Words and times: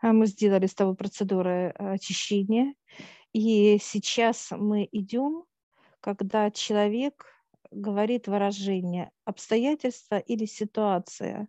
А 0.00 0.12
Мы 0.12 0.26
сделали 0.26 0.66
с 0.66 0.74
тобой 0.74 0.94
процедуры 0.96 1.74
э, 1.76 1.92
очищения. 1.94 2.74
И 3.32 3.78
сейчас 3.80 4.50
мы 4.50 4.88
идем, 4.92 5.44
когда 6.00 6.50
человек 6.50 7.26
говорит 7.70 8.28
выражение 8.28 9.10
обстоятельства 9.24 10.18
или 10.18 10.44
ситуация. 10.44 11.48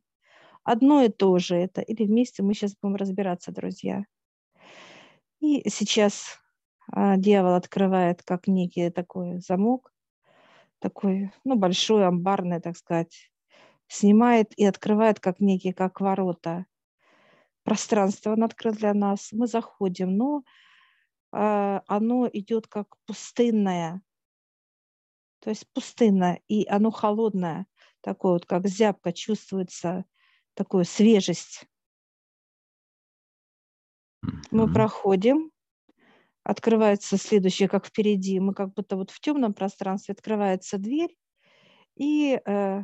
Одно 0.64 1.04
и 1.04 1.10
то 1.10 1.38
же 1.38 1.56
это. 1.56 1.82
Или 1.82 2.06
вместе 2.06 2.42
мы 2.42 2.54
сейчас 2.54 2.76
будем 2.82 2.96
разбираться, 2.96 3.52
друзья. 3.52 4.06
И 5.40 5.70
сейчас 5.70 6.40
а, 6.92 7.18
дьявол 7.18 7.54
открывает 7.56 8.24
как 8.24 8.48
некий 8.48 8.90
такой 8.90 9.40
замок, 9.40 9.94
такой, 10.80 11.32
ну, 11.44 11.56
большой, 11.56 12.06
амбарный, 12.08 12.62
так 12.62 12.78
сказать, 12.78 13.32
снимает 13.88 14.54
и 14.58 14.66
открывает 14.66 15.20
как 15.20 15.40
некие, 15.40 15.74
как 15.74 16.02
ворота. 16.02 16.66
Пространство 17.66 18.34
он 18.34 18.44
открыл 18.44 18.74
для 18.74 18.94
нас. 18.94 19.32
Мы 19.32 19.48
заходим, 19.48 20.16
но 20.16 20.44
э, 21.34 21.80
оно 21.88 22.30
идет 22.32 22.68
как 22.68 22.96
пустынное, 23.08 24.04
то 25.40 25.50
есть 25.50 25.68
пустынное, 25.74 26.42
и 26.48 26.68
оно 26.68 26.92
холодное, 26.92 27.66
такое 28.02 28.34
вот, 28.34 28.46
как 28.46 28.68
зябко 28.68 29.12
чувствуется, 29.12 30.06
такую 30.54 30.86
свежесть. 30.86 31.66
Мы 34.52 34.72
проходим, 34.72 35.52
открывается 36.44 37.18
следующее, 37.18 37.68
как 37.68 37.88
впереди, 37.88 38.40
мы 38.40 38.54
как 38.54 38.76
будто 38.76 38.96
вот 38.96 39.10
в 39.10 39.20
темном 39.20 39.56
пространстве 39.56 40.14
открывается 40.14 40.78
дверь, 40.78 41.18
и 41.96 42.40
э, 42.46 42.84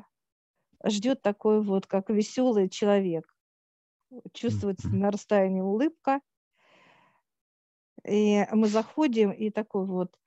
ждет 0.88 1.22
такой 1.22 1.62
вот, 1.62 1.86
как 1.86 2.10
веселый 2.10 2.68
человек. 2.68 3.32
Чувствуется 4.34 4.90
на 4.90 5.12
расстоянии 5.12 5.62
улыбка. 5.62 6.22
И 8.08 8.46
мы 8.52 8.68
заходим, 8.68 9.32
и 9.32 9.52
такой 9.52 9.86
вот, 9.86 10.18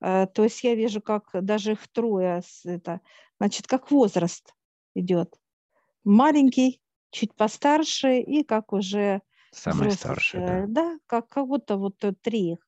э, 0.00 0.26
то 0.26 0.42
есть 0.42 0.62
я 0.64 0.74
вижу, 0.74 1.00
как 1.00 1.28
даже 1.32 1.72
их 1.72 1.86
трое, 1.88 2.42
это, 2.64 3.00
значит, 3.38 3.68
как 3.68 3.90
возраст 3.90 4.52
идет. 4.94 5.38
Маленький, 6.02 6.82
чуть 7.10 7.34
постарше, 7.34 8.18
и 8.18 8.42
как 8.42 8.72
уже 8.72 9.22
Самый 9.52 9.92
старший, 9.92 10.40
да. 10.40 10.64
Да, 10.66 10.98
как, 11.06 11.28
как 11.28 11.46
будто 11.46 11.76
вот 11.76 12.02
три 12.22 12.52
их. 12.52 12.58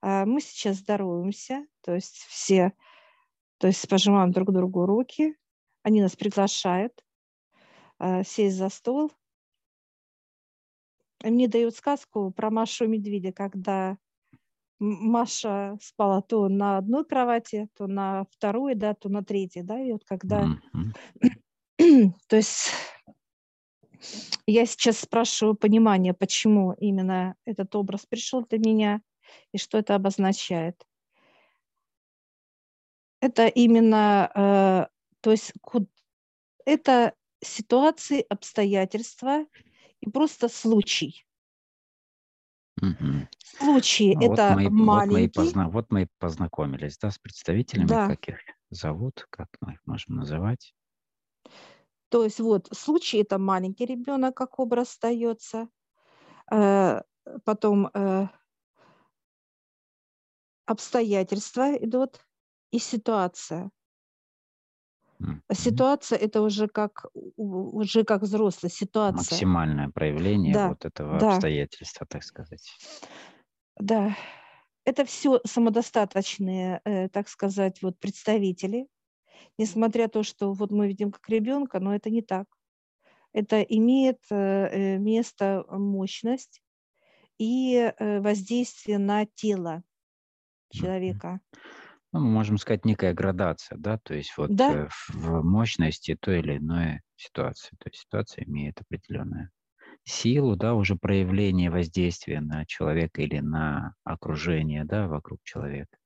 А 0.00 0.24
мы 0.24 0.40
сейчас 0.40 0.76
здороваемся, 0.76 1.66
то 1.82 1.94
есть 1.94 2.24
все, 2.28 2.72
то 3.58 3.66
есть 3.66 3.88
пожимаем 3.88 4.30
друг 4.30 4.52
другу 4.52 4.86
руки, 4.86 5.36
они 5.82 6.00
нас 6.00 6.16
приглашают 6.16 7.04
а, 7.98 8.22
сесть 8.22 8.56
за 8.56 8.68
стол. 8.68 9.12
Мне 11.22 11.48
дают 11.48 11.74
сказку 11.74 12.30
про 12.30 12.50
Машу 12.50 12.84
и 12.84 12.88
медведя, 12.88 13.32
когда 13.32 13.98
Маша 14.78 15.76
спала 15.82 16.22
то 16.22 16.48
на 16.48 16.78
одной 16.78 17.04
кровати, 17.04 17.68
то 17.76 17.86
на 17.88 18.26
второй, 18.30 18.74
да, 18.74 18.94
то 18.94 19.08
на 19.08 19.24
третьей, 19.24 19.62
да, 19.62 19.80
и 19.80 19.92
вот 19.92 20.04
когда, 20.04 20.46
mm-hmm. 21.80 22.12
то 22.28 22.36
есть 22.36 22.70
я 24.46 24.66
сейчас 24.66 25.00
спрашиваю 25.00 25.56
понимание, 25.56 26.14
почему 26.14 26.72
именно 26.74 27.34
этот 27.44 27.74
образ 27.74 28.06
пришел 28.06 28.44
для 28.44 28.58
меня 28.58 29.00
и 29.52 29.58
что 29.58 29.78
это 29.78 29.96
обозначает. 29.96 30.86
Это 33.20 33.48
именно, 33.48 34.30
э, 34.32 34.86
то 35.20 35.30
есть 35.32 35.52
это 36.64 37.14
ситуации, 37.40 38.24
обстоятельства 38.28 39.44
и 40.00 40.10
просто 40.10 40.48
случай. 40.48 41.24
Угу. 42.80 43.28
Случай 43.42 44.14
ну, 44.14 44.32
это 44.32 44.54
вот 44.54 44.62
мы, 44.62 44.70
маленький. 44.70 45.10
Вот 45.10 45.18
мы, 45.18 45.24
и 45.24 45.28
позна... 45.28 45.68
вот 45.68 45.86
мы 45.90 46.02
и 46.02 46.08
познакомились, 46.18 46.98
да, 46.98 47.10
с 47.10 47.18
представителями, 47.18 47.86
да. 47.86 48.08
как 48.08 48.28
их 48.28 48.38
зовут, 48.70 49.26
как 49.30 49.48
мы 49.60 49.74
их 49.74 49.80
можем 49.84 50.16
называть. 50.16 50.74
То 52.08 52.24
есть 52.24 52.40
вот 52.40 52.68
случай 52.72 53.18
это 53.18 53.38
маленький 53.38 53.84
ребенок, 53.84 54.36
как 54.36 54.58
образ 54.58 54.90
остается. 54.90 55.68
Э, 56.50 57.02
потом 57.44 57.90
э, 57.92 58.28
обстоятельства 60.66 61.76
идут 61.76 62.24
и 62.70 62.78
ситуация. 62.78 63.70
Ситуация 65.52 66.18
это 66.18 66.42
уже 66.42 66.68
как 66.68 67.06
уже 67.36 68.04
как 68.04 68.22
взрослый 68.22 68.70
ситуация. 68.70 69.16
Максимальное 69.18 69.90
проявление 69.90 70.54
Да, 70.54 70.68
вот 70.68 70.84
этого 70.84 71.18
да. 71.18 71.34
обстоятельства, 71.34 72.06
так 72.06 72.22
сказать. 72.22 72.72
Да, 73.76 74.16
это 74.84 75.04
все 75.04 75.40
самодостаточные, 75.44 76.80
э, 76.84 77.08
так 77.08 77.28
сказать, 77.28 77.82
вот 77.82 77.98
представители 77.98 78.86
несмотря 79.58 80.04
на 80.04 80.08
то, 80.08 80.22
что 80.22 80.52
вот 80.52 80.70
мы 80.70 80.88
видим 80.88 81.12
как 81.12 81.28
ребенка, 81.28 81.80
но 81.80 81.94
это 81.94 82.10
не 82.10 82.22
так. 82.22 82.46
Это 83.32 83.60
имеет 83.60 84.20
э, 84.30 84.36
э, 84.36 84.98
место 84.98 85.64
мощность 85.68 86.62
и 87.38 87.74
э, 87.76 88.20
воздействие 88.20 88.98
на 88.98 89.26
тело 89.26 89.82
человека. 90.70 91.40
Ну, 92.12 92.20
мы 92.20 92.30
можем 92.30 92.56
сказать, 92.56 92.84
некая 92.86 93.12
градация, 93.12 93.76
да, 93.78 93.98
то 93.98 94.14
есть 94.14 94.36
вот 94.38 94.54
Да. 94.54 94.88
в 95.08 95.42
мощности 95.42 96.16
той 96.18 96.40
или 96.40 96.56
иной 96.56 97.00
ситуации. 97.16 97.76
То 97.78 97.90
есть 97.90 98.00
ситуация 98.02 98.44
имеет 98.44 98.80
определенную 98.80 99.50
силу, 100.04 100.56
да, 100.56 100.74
уже 100.74 100.96
проявление 100.96 101.70
воздействия 101.70 102.40
на 102.40 102.64
человека 102.64 103.20
или 103.22 103.40
на 103.40 103.94
окружение, 104.04 104.84
да, 104.84 105.06
вокруг 105.06 105.40
человека 105.44 105.98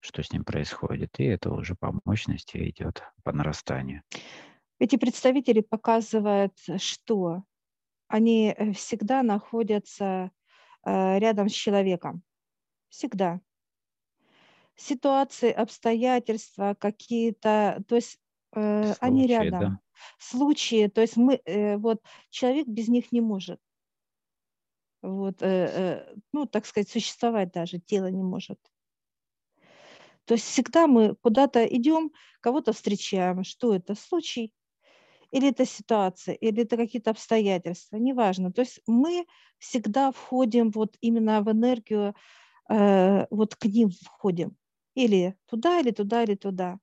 что 0.00 0.22
с 0.22 0.32
ним 0.32 0.44
происходит, 0.44 1.18
и 1.18 1.24
это 1.24 1.50
уже 1.52 1.76
по 1.76 1.94
мощности 2.04 2.58
идет 2.70 3.04
по 3.22 3.32
нарастанию. 3.32 4.02
Эти 4.80 4.96
представители 4.96 5.60
показывают, 5.60 6.54
что 6.78 7.44
они 8.08 8.54
э, 8.56 8.72
всегда 8.72 9.22
находятся 9.22 10.32
э, 10.84 11.18
рядом 11.18 11.48
с 11.48 11.52
человеком. 11.52 12.22
Всегда. 12.90 13.40
Ситуации, 14.82 15.52
обстоятельства 15.52 16.74
какие-то, 16.78 17.82
то 17.86 17.94
есть 17.94 18.18
э, 18.54 18.84
Случаи, 18.84 18.98
они 19.00 19.26
рядом. 19.28 19.60
Да. 19.60 19.80
Случаи, 20.18 20.88
то 20.88 21.00
есть 21.00 21.16
мы, 21.16 21.40
вот 21.78 22.02
человек 22.30 22.66
без 22.66 22.88
них 22.88 23.12
не 23.12 23.20
может. 23.20 23.60
Вот, 25.02 25.40
ну, 25.40 26.46
так 26.46 26.66
сказать, 26.66 26.88
существовать 26.88 27.52
даже 27.52 27.78
тело 27.78 28.08
не 28.10 28.22
может. 28.22 28.58
То 30.24 30.34
есть 30.34 30.46
всегда 30.46 30.86
мы 30.86 31.14
куда-то 31.16 31.64
идем, 31.64 32.12
кого-то 32.40 32.72
встречаем. 32.72 33.44
Что 33.44 33.74
это? 33.74 33.94
Случай? 33.94 34.52
Или 35.30 35.50
это 35.50 35.64
ситуация? 35.64 36.34
Или 36.34 36.62
это 36.62 36.76
какие-то 36.76 37.10
обстоятельства? 37.10 37.96
Неважно. 37.96 38.52
То 38.52 38.62
есть 38.62 38.80
мы 38.86 39.26
всегда 39.58 40.10
входим 40.12 40.70
вот 40.70 40.96
именно 41.00 41.42
в 41.42 41.50
энергию, 41.50 42.14
э, 42.68 43.26
вот 43.30 43.54
к 43.56 43.64
ним 43.64 43.90
входим. 43.90 44.56
Или 44.94 45.36
туда, 45.46 45.80
или 45.80 45.90
туда, 45.90 46.22
или 46.22 46.34
туда 46.34 46.78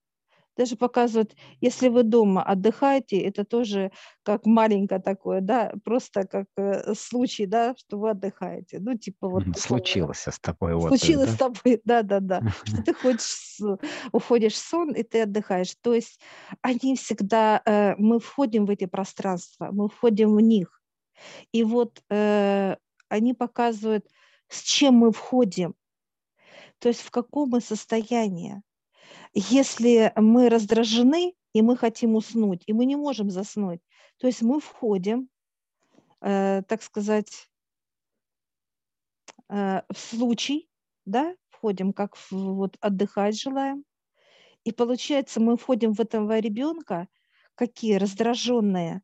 даже 0.60 0.76
показывают, 0.76 1.36
если 1.62 1.88
вы 1.88 2.04
дома 2.04 2.44
отдыхаете, 2.44 3.18
это 3.22 3.46
тоже 3.46 3.92
как 4.24 4.46
маленькое 4.46 5.00
такое, 5.00 5.40
да, 5.40 5.72
просто 5.86 6.28
как 6.28 6.48
э, 6.58 6.94
случай, 6.96 7.46
да, 7.46 7.74
что 7.78 7.98
вы 7.98 8.10
отдыхаете. 8.10 8.80
Ну, 8.82 8.98
типа 8.98 9.30
вот... 9.30 9.44
Случилось 9.58 10.28
с 10.28 10.38
тобой. 10.38 10.76
Вот 10.76 10.90
Случилось 10.90 11.30
да? 11.30 11.34
с 11.34 11.38
тобой, 11.38 11.82
да-да-да. 11.86 12.42
Что 12.66 12.84
ты 12.84 12.94
ходишь, 13.02 13.62
уходишь 14.12 14.54
в 14.54 14.58
сон, 14.58 14.92
и 14.92 15.04
ты 15.04 15.22
отдыхаешь. 15.22 15.76
То 15.82 15.94
есть 15.94 16.20
они 16.62 16.98
всегда, 16.98 17.62
э, 17.66 17.96
мы 17.96 18.20
входим 18.20 18.66
в 18.66 18.70
эти 18.70 18.86
пространства, 18.86 19.70
мы 19.72 19.88
входим 19.88 20.36
в 20.36 20.42
них. 20.42 20.82
И 21.54 21.64
вот 21.64 22.02
э, 22.10 22.76
они 23.08 23.34
показывают, 23.34 24.06
с 24.50 24.62
чем 24.62 24.96
мы 24.96 25.14
входим, 25.14 25.74
то 26.80 26.88
есть 26.88 27.02
в 27.02 27.12
каком 27.12 27.50
мы 27.50 27.62
состоянии. 27.62 28.62
Если 29.34 30.12
мы 30.16 30.50
раздражены, 30.50 31.34
и 31.54 31.62
мы 31.62 31.78
хотим 31.78 32.16
уснуть, 32.16 32.64
и 32.68 32.74
мы 32.74 32.86
не 32.86 32.96
можем 32.96 33.30
заснуть, 33.30 33.82
то 34.18 34.28
есть 34.28 34.42
мы 34.42 34.60
входим, 34.60 35.30
э, 36.22 36.62
так 36.68 36.84
сказать, 36.84 37.50
э, 39.50 39.82
в 39.90 39.98
случай, 39.98 40.70
да, 41.06 41.36
входим, 41.50 41.94
как 41.94 42.16
в, 42.16 42.32
вот 42.32 42.78
отдыхать 42.82 43.40
желаем, 43.40 43.84
и 44.64 44.72
получается, 44.72 45.40
мы 45.40 45.58
входим 45.58 45.94
в 45.94 46.00
этого 46.00 46.40
ребенка, 46.40 47.08
какие? 47.56 47.96
Раздраженные, 47.96 49.02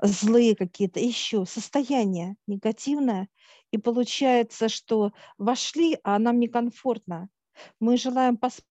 злые 0.00 0.54
какие-то, 0.56 1.00
еще 1.00 1.44
состояние 1.46 2.36
негативное, 2.46 3.28
и 3.70 3.78
получается, 3.78 4.68
что 4.68 5.12
вошли, 5.36 5.98
а 6.04 6.18
нам 6.18 6.38
некомфортно. 6.38 7.28
Мы 7.80 7.96
желаем 7.96 8.36
поспать, 8.36 8.64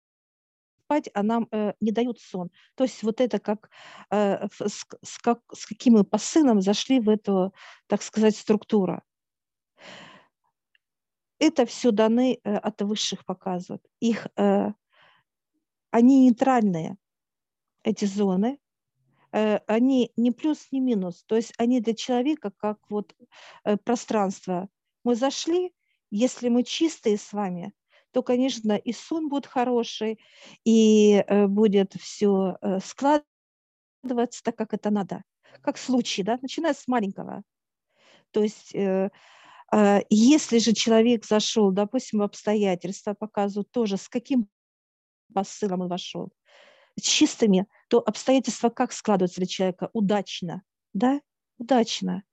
спать, 0.88 1.10
а 1.14 1.24
нам 1.24 1.48
э, 1.52 1.74
не 1.82 1.92
дают 1.92 2.20
сон. 2.20 2.50
То 2.76 2.86
есть 2.86 3.04
вот 3.04 3.20
это 3.22 3.40
как, 3.40 3.70
э, 4.10 4.48
с, 4.48 4.86
с, 5.04 5.18
как, 5.20 5.42
с 5.54 5.66
каким 5.66 5.94
мы 5.96 6.04
посылом 6.04 6.62
зашли 6.62 7.00
в 7.00 7.10
эту, 7.10 7.54
так 7.88 8.02
сказать, 8.02 8.38
структуру. 8.38 9.02
Это 11.40 11.66
все 11.66 11.92
даны 11.92 12.40
э, 12.44 12.56
от 12.56 12.82
высших 12.82 13.26
показывают. 13.26 13.84
Их, 14.00 14.28
э, 14.38 14.72
они 15.92 16.26
нейтральные, 16.26 16.96
эти 17.84 18.06
зоны, 18.06 18.58
они 19.32 20.12
не 20.16 20.32
плюс, 20.32 20.68
не 20.72 20.80
минус. 20.80 21.24
То 21.26 21.36
есть 21.36 21.54
они 21.58 21.82
для 21.82 21.94
человека 21.94 22.52
как 22.52 22.80
вот 22.90 23.16
э, 23.64 23.78
пространство. 23.78 24.70
Мы 25.04 25.16
зашли, 25.16 25.74
если 26.12 26.50
мы 26.50 26.64
чистые 26.64 27.18
с 27.18 27.34
вами, 27.34 27.74
то, 28.12 28.24
конечно, 28.24 28.74
и 28.76 28.94
сон 28.94 29.30
будет 29.30 29.46
хороший, 29.46 30.20
и 30.64 31.24
э, 31.28 31.48
будет 31.48 31.94
все 31.94 32.58
э, 32.62 32.80
складываться 32.80 34.44
так, 34.44 34.56
как 34.56 34.74
это 34.74 34.90
надо. 34.90 35.24
Как 35.62 35.78
случай, 35.78 36.24
да, 36.24 36.40
начиная 36.42 36.74
с 36.74 36.88
маленького. 36.88 37.44
То 38.32 38.44
есть 38.44 38.74
э, 38.76 39.10
если 40.10 40.60
же 40.60 40.74
человек 40.74 41.26
зашел, 41.26 41.72
допустим, 41.72 42.20
в 42.20 42.24
обстоятельства, 42.24 43.14
показывают 43.14 43.70
тоже, 43.72 43.98
с 43.98 44.08
каким 44.08 44.50
посылом 45.34 45.82
он 45.82 45.90
вошел, 45.90 46.32
чистыми, 47.02 47.68
то 47.90 48.00
обстоятельства 48.00 48.70
как 48.70 48.92
складываются 48.92 49.42
для 49.42 49.48
человека? 49.48 49.90
Удачно, 49.94 50.64
да? 50.94 51.22
Удачно. 51.58 52.24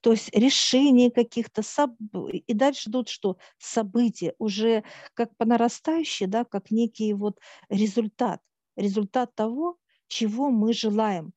То 0.00 0.12
есть 0.12 0.34
решение 0.34 1.10
каких-то 1.10 1.62
событий. 1.62 2.38
И 2.46 2.54
дальше 2.54 2.90
идут 2.90 3.08
что? 3.08 3.38
События 3.58 4.34
уже 4.38 4.84
как 5.14 5.36
по 5.36 5.44
нарастающей, 5.44 6.26
да, 6.26 6.44
как 6.44 6.70
некий 6.70 7.12
вот 7.12 7.38
результат. 7.68 8.40
Результат 8.76 9.34
того, 9.34 9.78
чего 10.06 10.50
мы 10.50 10.72
желаем. 10.72 11.32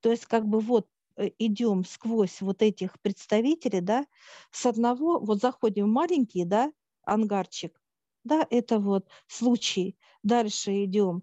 То 0.00 0.10
есть 0.10 0.26
как 0.26 0.46
бы 0.46 0.60
вот 0.60 0.88
э, 1.16 1.30
идем 1.38 1.84
сквозь 1.84 2.40
вот 2.40 2.62
этих 2.62 3.00
представителей, 3.00 3.80
да, 3.80 4.06
с 4.50 4.66
одного, 4.66 5.18
вот 5.20 5.40
заходим 5.40 5.86
в 5.86 5.92
маленький, 5.92 6.44
да, 6.44 6.72
ангарчик, 7.04 7.80
да, 8.24 8.46
это 8.50 8.78
вот 8.78 9.08
случай. 9.26 9.96
Дальше 10.22 10.84
идем, 10.84 11.22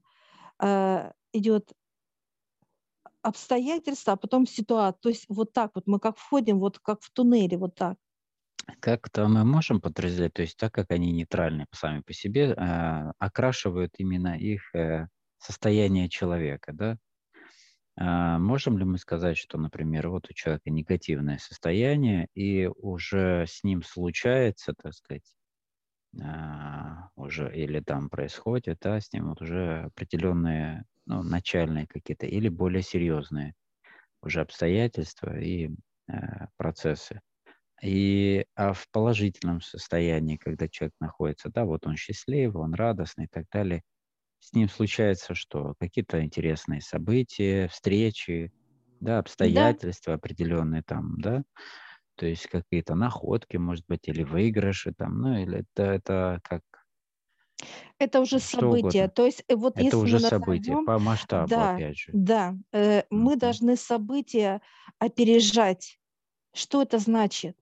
идет 0.61 1.71
обстоятельства, 3.21 4.13
а 4.13 4.17
потом 4.17 4.45
ситуация. 4.45 4.99
То 5.01 5.09
есть 5.09 5.25
вот 5.29 5.53
так 5.53 5.71
вот 5.75 5.87
мы 5.87 5.99
как 5.99 6.17
входим, 6.17 6.59
вот 6.59 6.79
как 6.79 7.01
в 7.01 7.11
туннеле, 7.11 7.57
вот 7.57 7.75
так. 7.75 7.97
Как-то 8.79 9.27
мы 9.27 9.43
можем 9.45 9.81
подразделять, 9.81 10.33
то 10.33 10.41
есть 10.41 10.57
так 10.57 10.71
как 10.73 10.91
они 10.91 11.11
нейтральны 11.11 11.65
сами 11.73 12.01
по 12.01 12.13
себе, 12.13 12.51
э, 12.51 13.11
окрашивают 13.17 13.93
именно 13.97 14.37
их 14.37 14.73
э, 14.75 15.07
состояние 15.39 16.07
человека, 16.07 16.71
да? 16.73 16.97
Э, 17.99 18.37
можем 18.37 18.77
ли 18.77 18.85
мы 18.85 18.97
сказать, 18.99 19.37
что, 19.37 19.57
например, 19.57 20.09
вот 20.09 20.29
у 20.29 20.33
человека 20.33 20.69
негативное 20.69 21.39
состояние, 21.39 22.27
и 22.35 22.67
уже 22.67 23.45
с 23.47 23.63
ним 23.63 23.81
случается, 23.81 24.73
так 24.81 24.93
сказать, 24.93 25.23
уже 27.15 27.55
или 27.55 27.79
там 27.79 28.09
происходит, 28.09 28.79
да, 28.81 28.99
с 28.99 29.11
ним 29.13 29.29
вот 29.29 29.41
уже 29.41 29.83
определенные 29.83 30.85
ну, 31.05 31.23
начальные 31.23 31.87
какие-то 31.87 32.25
или 32.25 32.49
более 32.49 32.81
серьезные 32.81 33.53
уже 34.21 34.41
обстоятельства 34.41 35.37
и 35.39 35.69
э, 36.07 36.47
процессы. 36.57 37.21
И 37.81 38.45
а 38.55 38.73
в 38.73 38.89
положительном 38.91 39.61
состоянии, 39.61 40.37
когда 40.37 40.67
человек 40.67 40.95
находится, 40.99 41.49
да, 41.49 41.65
вот 41.65 41.87
он 41.87 41.95
счастливый, 41.95 42.61
он 42.61 42.73
радостный 42.73 43.25
и 43.25 43.29
так 43.29 43.45
далее, 43.51 43.83
с 44.39 44.53
ним 44.53 44.69
случается 44.69 45.35
что? 45.35 45.75
Какие-то 45.79 46.23
интересные 46.23 46.81
события, 46.81 47.67
встречи, 47.69 48.51
да, 48.99 49.19
обстоятельства 49.19 50.13
да. 50.13 50.17
определенные 50.17 50.83
там, 50.83 51.19
да, 51.19 51.43
то 52.19 52.25
есть 52.25 52.47
какие-то 52.47 52.95
находки, 52.95 53.55
может 53.55 53.85
быть, 53.87 54.09
или 54.09 54.23
выигрыши 54.23 54.93
там, 54.93 55.21
ну, 55.21 55.37
или 55.37 55.59
это, 55.59 55.83
это 55.83 56.41
как 56.43 56.61
это 57.97 58.19
уже 58.19 58.39
что 58.39 58.59
событие. 58.59 59.03
Угодно. 59.03 59.09
То 59.09 59.25
есть 59.25 59.43
э, 59.47 59.55
вот 59.55 59.75
это 59.75 59.83
если 59.83 59.97
уже 59.97 60.19
мы 60.19 60.19
событие 60.19 60.75
назовем, 60.75 60.85
по 60.85 60.99
масштабу, 60.99 61.49
да, 61.49 61.75
опять 61.75 61.97
же. 61.97 62.11
Да, 62.13 62.55
э, 62.73 63.03
мы 63.09 63.37
должны 63.37 63.77
события 63.77 64.61
опережать. 64.97 65.99
Что 66.53 66.81
это 66.81 66.99
значит? 66.99 67.57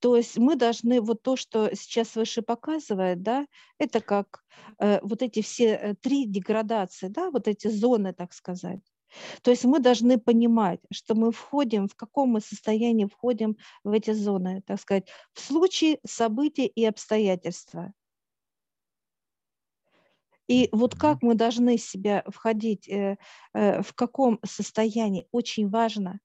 То 0.00 0.16
есть 0.16 0.36
мы 0.36 0.56
должны 0.56 1.00
вот 1.00 1.22
то, 1.22 1.36
что 1.36 1.74
сейчас 1.74 2.16
выше 2.16 2.42
показывает, 2.42 3.22
да, 3.22 3.46
это 3.78 4.00
как 4.00 4.42
э, 4.78 5.00
вот 5.02 5.22
эти 5.22 5.40
все 5.40 5.74
э, 5.74 5.94
три 5.94 6.26
деградации, 6.26 7.08
да, 7.08 7.30
вот 7.30 7.48
эти 7.48 7.68
зоны, 7.68 8.12
так 8.12 8.34
сказать. 8.34 8.80
То 9.42 9.50
есть 9.50 9.64
мы 9.64 9.80
должны 9.80 10.18
понимать, 10.18 10.80
что 10.92 11.14
мы 11.14 11.32
входим, 11.32 11.88
в 11.88 11.94
каком 11.94 12.30
мы 12.30 12.40
состоянии 12.40 13.06
входим 13.06 13.56
в 13.84 13.92
эти 13.92 14.12
зоны, 14.12 14.62
так 14.66 14.80
сказать, 14.80 15.08
в 15.32 15.40
случае 15.40 15.98
событий 16.04 16.66
и 16.66 16.84
обстоятельства. 16.84 17.92
И 20.50 20.68
вот 20.72 20.96
как 20.96 21.22
мы 21.22 21.36
должны 21.36 21.78
себя 21.78 22.24
входить, 22.26 22.88
э, 22.88 23.18
э, 23.54 23.82
в 23.82 23.94
каком 23.94 24.40
состоянии, 24.44 25.28
очень 25.30 25.68
важно. 25.68 26.18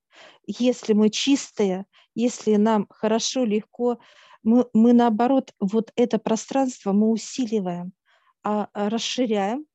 Если 0.48 0.94
мы 0.94 1.12
чистые, 1.12 1.86
если 2.16 2.56
нам 2.56 2.88
хорошо, 2.90 3.46
легко, 3.46 4.00
мы, 4.42 4.68
мы 4.74 4.94
наоборот, 4.94 5.54
вот 5.60 5.92
это 5.96 6.18
пространство 6.18 6.92
мы 6.92 7.12
усиливаем, 7.12 7.94
а, 8.44 8.68
а 8.74 8.90
расширяем 8.90 9.68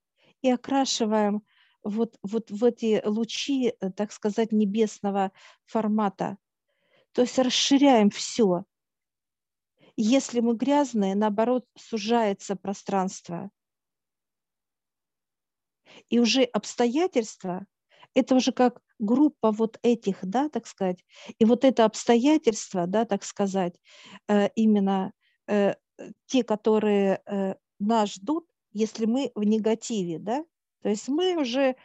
и 0.43 0.51
окрашиваем 0.51 1.43
вот, 1.83 2.17
вот 2.23 2.51
в 2.51 2.65
эти 2.65 3.03
лучи, 3.05 3.75
э, 3.81 3.91
так 3.91 4.13
сказать, 4.13 4.53
небесного 4.53 5.33
формата. 5.67 6.39
То 7.13 7.23
есть 7.23 7.39
расширяем 7.39 8.11
все. 8.11 8.65
Если 9.97 10.41
мы 10.41 10.55
грязные, 10.55 11.15
наоборот, 11.15 11.67
сужается 11.77 12.57
пространство. 12.57 13.51
И 16.09 16.19
уже 16.19 16.45
обстоятельства, 16.45 17.67
это 18.15 18.37
уже 18.37 18.53
как 18.53 18.81
группа 18.99 19.51
вот 19.51 19.79
этих, 19.83 20.19
да, 20.23 20.49
так 20.49 20.67
сказать. 20.67 21.05
И 21.39 21.45
вот 21.45 21.65
это 21.65 21.85
обстоятельство, 21.85 22.87
да, 22.87 23.05
так 23.05 23.25
сказать, 23.25 23.81
э, 24.29 24.49
именно 24.55 25.13
э, 25.49 25.75
те, 26.27 26.45
которые 26.45 27.23
нас 27.79 28.15
ждут, 28.15 28.47
если 28.73 29.07
мы 29.07 29.33
в 29.35 29.43
негативе, 29.43 30.19
да, 30.19 30.45
то 30.83 30.89
есть 30.89 31.09
мы 31.09 31.37
уже 31.37 31.77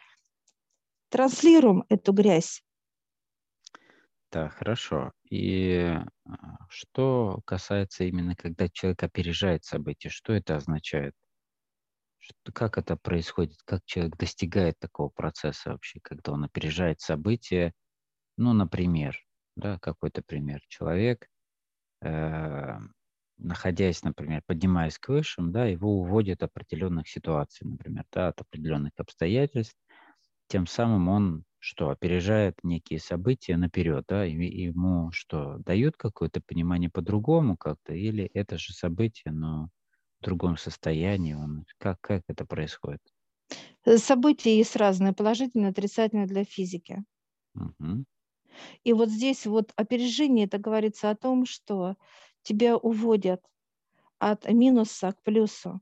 транслируем 1.10 1.84
эту 1.90 2.14
грязь. 2.14 2.64
Да, 4.32 4.50
хорошо. 4.50 5.14
И 5.30 5.78
а, 6.26 6.34
что 6.68 7.40
касается 7.46 8.04
именно, 8.04 8.36
когда 8.36 8.68
человек 8.68 9.04
опережает 9.04 9.64
события, 9.64 10.10
что 10.10 10.34
это 10.34 10.58
означает? 10.58 11.14
Как 12.54 12.78
это 12.78 12.98
происходит? 12.98 13.60
Как 13.66 13.86
человек 13.86 14.18
достигает 14.18 14.78
такого 14.80 15.10
процесса 15.10 15.72
вообще, 15.72 16.00
когда 16.02 16.34
он 16.34 16.44
опережает 16.44 17.00
события? 17.00 17.72
Ну, 18.38 18.54
например, 18.54 19.18
да, 19.56 19.80
какой-то 19.80 20.22
пример. 20.22 20.60
Человек, 20.68 21.28
э, 22.02 22.78
находясь, 23.38 24.04
например, 24.04 24.42
поднимаясь 24.46 24.98
к 25.00 25.10
высшим, 25.10 25.52
да, 25.52 25.66
его 25.66 26.00
уводят 26.00 26.44
определенных 26.44 27.08
ситуаций, 27.10 27.68
например, 27.68 28.06
да, 28.12 28.30
от 28.30 28.42
определенных 28.42 28.94
обстоятельств, 28.98 29.78
тем 30.48 30.68
самым 30.68 31.08
он 31.10 31.44
что, 31.60 31.90
опережает 31.90 32.60
некие 32.64 33.00
события 33.00 33.58
наперед, 33.58 34.06
да, 34.08 34.24
и 34.26 34.34
ему 34.34 35.12
что, 35.12 35.58
дают 35.60 35.98
какое-то 35.98 36.40
понимание 36.46 36.92
по-другому 36.92 37.58
как-то, 37.58 37.94
или 37.94 38.26
это 38.36 38.60
же 38.60 38.74
событие, 38.74 39.34
но 39.34 39.70
в 40.22 40.24
другом 40.24 40.58
состоянии, 40.58 41.34
он, 41.34 41.66
как, 41.80 42.00
как 42.02 42.22
это 42.28 42.46
происходит? 42.46 43.02
Э, 43.86 43.98
события 43.98 44.58
есть 44.58 44.76
разные, 44.76 45.14
положительные, 45.14 45.70
отрицательные 45.70 46.28
для 46.28 46.44
физики. 46.44 47.04
Угу. 47.56 48.06
И 48.84 48.94
вот 48.94 49.10
здесь 49.10 49.46
вот 49.46 49.74
опережение, 49.76 50.46
это 50.46 50.58
говорится 50.58 51.10
о 51.10 51.16
том, 51.16 51.46
что 51.46 51.96
тебя 52.46 52.78
уводят 52.78 53.44
от 54.20 54.50
минуса 54.50 55.12
к 55.12 55.22
плюсу. 55.24 55.82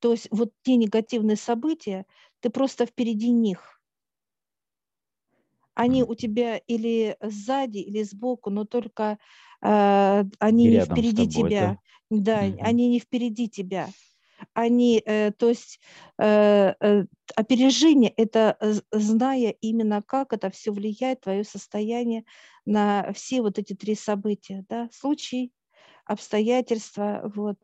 То 0.00 0.12
есть 0.12 0.28
вот 0.30 0.52
те 0.62 0.76
негативные 0.76 1.36
события, 1.36 2.06
ты 2.40 2.50
просто 2.50 2.86
впереди 2.86 3.30
них. 3.30 3.80
Они 5.74 6.02
у 6.02 6.14
тебя 6.14 6.56
или 6.56 7.16
сзади, 7.20 7.78
или 7.78 8.02
сбоку, 8.02 8.50
но 8.50 8.64
только 8.64 9.18
э, 9.62 10.24
они 10.38 10.66
не 10.66 10.80
впереди 10.80 11.28
тобой, 11.28 11.50
тебя. 11.50 11.78
Да, 12.10 12.48
да 12.48 12.54
угу. 12.54 12.64
они 12.64 12.88
не 12.88 12.98
впереди 12.98 13.48
тебя 13.48 13.88
они, 14.54 15.02
э, 15.04 15.32
то 15.32 15.48
есть 15.48 15.80
э, 16.18 16.74
э, 16.80 17.04
опережение– 17.36 18.10
это 18.16 18.56
зная 18.90 19.50
именно, 19.60 20.02
как 20.02 20.32
это 20.32 20.50
все 20.50 20.72
влияет, 20.72 21.20
твое 21.20 21.44
состояние 21.44 22.24
на 22.64 23.12
все 23.12 23.42
вот 23.42 23.58
эти 23.58 23.74
три 23.74 23.94
события, 23.94 24.64
да, 24.68 24.88
случай, 24.92 25.52
обстоятельства, 26.04 27.30
вот. 27.34 27.56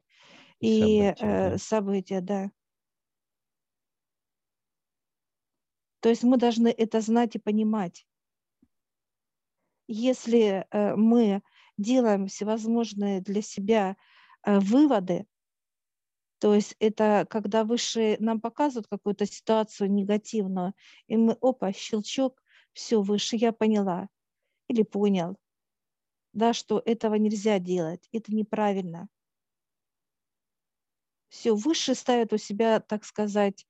и 0.60 1.12
события, 1.18 1.50
да. 1.50 1.58
события, 1.58 2.20
да. 2.20 2.50
То 6.00 6.08
есть 6.10 6.22
мы 6.22 6.36
должны 6.36 6.68
это 6.68 7.00
знать 7.00 7.34
и 7.34 7.40
понимать. 7.40 8.06
Если 9.88 10.66
мы 10.72 11.42
делаем 11.78 12.26
всевозможные 12.26 13.20
для 13.20 13.42
себя 13.42 13.96
выводы, 14.44 15.26
то 16.38 16.54
есть 16.54 16.76
это 16.80 17.26
когда 17.28 17.64
выше 17.64 18.16
нам 18.20 18.40
показывают 18.40 18.88
какую-то 18.88 19.26
ситуацию 19.26 19.90
негативную, 19.90 20.74
и 21.06 21.16
мы, 21.16 21.36
опа, 21.40 21.72
щелчок, 21.72 22.42
все, 22.72 23.00
выше 23.00 23.36
я 23.36 23.52
поняла 23.52 24.08
или 24.68 24.82
понял, 24.82 25.38
да, 26.32 26.52
что 26.52 26.82
этого 26.84 27.14
нельзя 27.14 27.58
делать, 27.58 28.08
это 28.12 28.34
неправильно. 28.34 29.08
Все, 31.28 31.54
выше 31.54 31.94
ставят 31.94 32.32
у 32.32 32.38
себя, 32.38 32.80
так 32.80 33.04
сказать, 33.04 33.66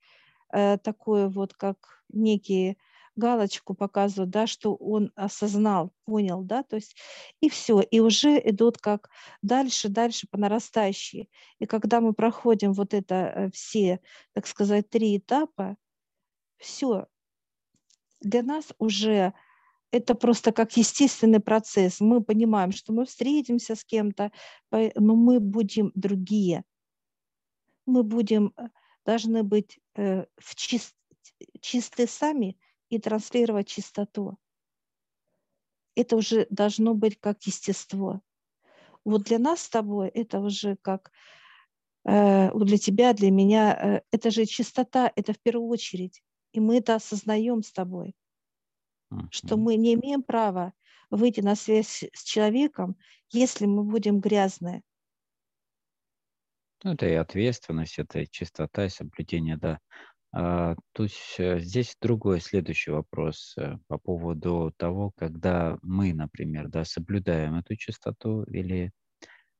э, 0.53 0.77
такое 0.77 1.29
вот, 1.29 1.53
как 1.53 2.03
некие 2.09 2.77
галочку 3.17 3.73
показывают, 3.73 4.29
да, 4.29 4.47
что 4.47 4.75
он 4.75 5.11
осознал, 5.15 5.91
понял, 6.05 6.43
да, 6.43 6.63
то 6.63 6.75
есть 6.75 6.95
и 7.41 7.49
все, 7.49 7.81
и 7.81 7.99
уже 7.99 8.39
идут 8.39 8.77
как 8.77 9.09
дальше, 9.41 9.89
дальше 9.89 10.27
по 10.29 10.37
нарастающей. 10.37 11.29
И 11.59 11.65
когда 11.65 11.99
мы 11.99 12.13
проходим 12.13 12.73
вот 12.73 12.93
это 12.93 13.15
э, 13.15 13.51
все, 13.51 13.99
так 14.33 14.47
сказать, 14.47 14.89
три 14.89 15.17
этапа, 15.17 15.75
все, 16.57 17.07
для 18.21 18.43
нас 18.43 18.73
уже 18.77 19.33
это 19.91 20.15
просто 20.15 20.51
как 20.51 20.75
естественный 20.77 21.39
процесс. 21.39 21.99
Мы 21.99 22.21
понимаем, 22.21 22.71
что 22.71 22.93
мы 22.93 23.05
встретимся 23.05 23.75
с 23.75 23.83
кем-то, 23.83 24.31
но 24.71 25.15
мы 25.15 25.39
будем 25.39 25.91
другие. 25.95 26.63
Мы 27.85 28.03
будем, 28.03 28.53
э, 28.57 28.67
должны 29.05 29.43
быть 29.43 29.79
э, 29.95 30.25
в 30.37 30.55
чист, 30.55 30.93
чисты 31.61 32.07
сами 32.07 32.57
и 32.89 32.99
транслировать 32.99 33.67
чистоту. 33.67 34.37
Это 35.95 36.15
уже 36.15 36.47
должно 36.49 36.93
быть 36.93 37.19
как 37.19 37.41
естество. 37.43 38.21
Вот 39.03 39.23
для 39.23 39.39
нас 39.39 39.61
с 39.61 39.69
тобой 39.69 40.09
это 40.09 40.39
уже 40.39 40.75
как 40.81 41.11
э, 42.05 42.51
для 42.53 42.77
тебя, 42.77 43.13
для 43.13 43.31
меня, 43.31 43.73
э, 43.73 44.01
это 44.11 44.31
же 44.31 44.45
чистота, 44.45 45.11
это 45.15 45.33
в 45.33 45.39
первую 45.39 45.69
очередь. 45.69 46.21
И 46.51 46.59
мы 46.59 46.77
это 46.77 46.95
осознаем 46.95 47.63
с 47.63 47.71
тобой, 47.71 48.15
mm-hmm. 49.11 49.27
что 49.31 49.57
мы 49.57 49.75
не 49.75 49.93
имеем 49.95 50.23
права 50.23 50.73
выйти 51.09 51.39
на 51.41 51.55
связь 51.55 52.03
с 52.13 52.23
человеком, 52.23 52.97
если 53.31 53.65
мы 53.65 53.83
будем 53.83 54.19
грязные. 54.19 54.83
Ну, 56.83 56.93
это 56.93 57.07
и 57.07 57.13
ответственность, 57.13 57.97
это 57.97 58.19
и 58.19 58.29
чистота, 58.29 58.85
и 58.85 58.89
соблюдение, 58.89 59.57
да, 59.57 59.79
то 60.31 60.75
есть 60.99 61.35
э, 61.39 61.59
здесь 61.59 61.95
другой 62.01 62.41
следующий 62.41 62.91
вопрос 62.91 63.55
э, 63.57 63.77
по 63.87 63.97
поводу 63.97 64.73
того, 64.77 65.11
когда 65.15 65.77
мы, 65.81 66.13
например, 66.13 66.67
да, 66.69 66.85
соблюдаем 66.85 67.55
эту 67.55 67.75
чистоту 67.75 68.43
или 68.43 68.91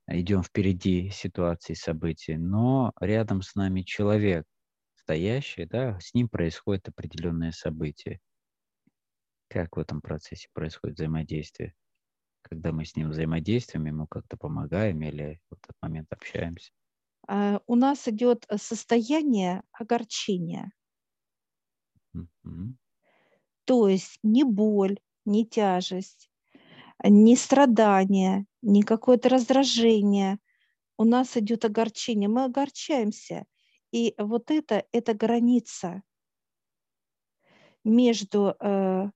идем 0.07 0.43
впереди 0.43 1.09
ситуации, 1.09 1.73
событий, 1.73 2.37
но 2.37 2.91
рядом 2.99 3.41
с 3.41 3.55
нами 3.55 3.81
человек 3.81 4.45
стоящий, 4.95 5.65
да, 5.65 5.97
с 6.01 6.13
ним 6.13 6.27
происходит 6.29 6.89
определенное 6.89 7.51
событие. 7.51 8.19
Как 9.49 9.77
в 9.77 9.79
этом 9.79 10.01
процессе 10.01 10.49
происходит 10.53 10.97
взаимодействие? 10.97 11.73
Когда 12.41 12.73
мы 12.73 12.85
с 12.85 12.95
ним 12.95 13.09
взаимодействуем, 13.09 13.85
ему 13.85 14.07
как-то 14.07 14.37
помогаем 14.37 15.01
или 15.01 15.39
в 15.49 15.53
этот 15.53 15.75
момент 15.81 16.07
общаемся? 16.11 16.71
А, 17.27 17.59
у 17.67 17.75
нас 17.75 18.07
идет 18.07 18.45
э, 18.47 18.57
состояние 18.57 19.63
огорчения. 19.71 20.71
Mm-hmm. 22.15 22.73
То 23.65 23.89
есть 23.89 24.19
не 24.23 24.43
боль, 24.43 24.97
не 25.25 25.45
тяжесть, 25.45 26.29
не 27.03 27.35
страдание, 27.35 28.45
не 28.61 28.81
какое-то 28.81 29.29
раздражение. 29.29 30.39
У 30.97 31.03
нас 31.03 31.35
идет 31.35 31.65
огорчение. 31.65 32.29
Мы 32.29 32.45
огорчаемся. 32.45 33.45
И 33.91 34.15
вот 34.17 34.49
это, 34.51 34.85
это 34.91 35.13
граница 35.13 36.01
между 37.83 38.55
э, 38.59 39.09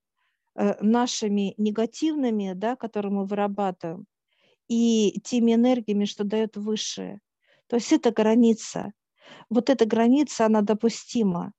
э, 0.55 0.83
нашими 0.83 1.53
негативными, 1.57 2.53
да, 2.53 2.75
которые 2.75 3.11
мы 3.11 3.25
вырабатываем, 3.25 4.05
и 4.67 5.19
теми 5.23 5.53
энергиями, 5.53 6.05
что 6.05 6.23
дает 6.23 6.55
высшее. 6.57 7.19
То 7.71 7.77
есть 7.77 7.93
это 7.93 8.11
граница. 8.11 8.91
Вот 9.49 9.69
эта 9.69 9.85
граница, 9.85 10.45
она 10.45 10.61
допустима. 10.61 11.53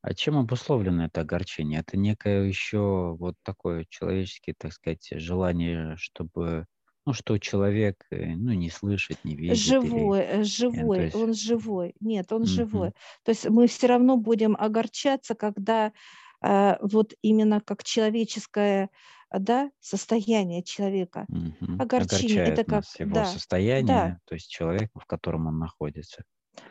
А 0.00 0.14
чем 0.14 0.38
обусловлено 0.38 1.04
это 1.04 1.20
огорчение? 1.20 1.80
Это 1.80 1.98
некое 1.98 2.44
еще 2.46 3.14
вот 3.20 3.34
такое 3.42 3.84
человеческое, 3.90 4.54
так 4.56 4.72
сказать, 4.72 5.06
желание, 5.12 5.94
чтобы, 5.98 6.64
ну, 7.04 7.12
что 7.12 7.36
человек, 7.36 8.02
э, 8.10 8.34
ну, 8.34 8.54
не 8.54 8.70
слышит, 8.70 9.22
не 9.22 9.36
видит. 9.36 9.58
Живой, 9.58 10.20
или... 10.20 10.40
Э, 10.40 10.42
живой, 10.42 11.02
есть... 11.02 11.14
он 11.14 11.34
живой. 11.34 11.94
Нет, 12.00 12.32
он 12.32 12.44
mm-hmm. 12.44 12.46
живой. 12.46 12.92
То 13.24 13.30
есть 13.30 13.46
мы 13.50 13.66
все 13.66 13.88
равно 13.88 14.16
будем 14.16 14.56
огорчаться, 14.58 15.34
когда 15.34 15.92
э, 16.40 16.76
вот 16.80 17.12
именно 17.20 17.60
как 17.60 17.84
человеческое 17.84 18.88
да, 19.38 19.70
состояние 19.80 20.62
человека. 20.62 21.26
Угу. 21.28 21.80
Огорчение 21.80 22.42
Огорчает 22.42 22.58
это 22.58 22.64
как 22.64 22.84
его 22.98 23.14
да, 23.14 23.24
состояние, 23.26 23.86
да. 23.86 24.18
то 24.24 24.34
есть 24.34 24.50
человек, 24.50 24.90
в 24.94 25.06
котором 25.06 25.46
он 25.46 25.58
находится. 25.58 26.24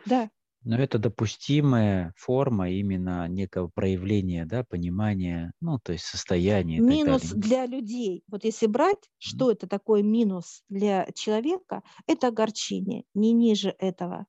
Да. 0.06 0.30
Но 0.66 0.78
это 0.78 0.98
допустимая 0.98 2.14
форма 2.16 2.70
именно 2.70 3.28
некого 3.28 3.68
проявления, 3.68 4.46
да, 4.46 4.64
понимания, 4.64 5.52
ну, 5.60 5.78
то 5.78 5.92
есть 5.92 6.06
состояния. 6.06 6.80
Минус 6.80 7.24
для 7.32 7.66
людей. 7.66 8.24
Вот 8.28 8.46
если 8.46 8.68
брать, 8.68 8.96
mm 8.96 9.10
что 9.20 9.52
это 9.52 9.68
такое 9.68 10.04
минус 10.04 10.64
для 10.70 11.08
человека, 11.14 11.82
это 12.08 12.28
огорчение, 12.28 13.04
не 13.14 13.34
ниже 13.34 13.76
этого. 13.78 14.26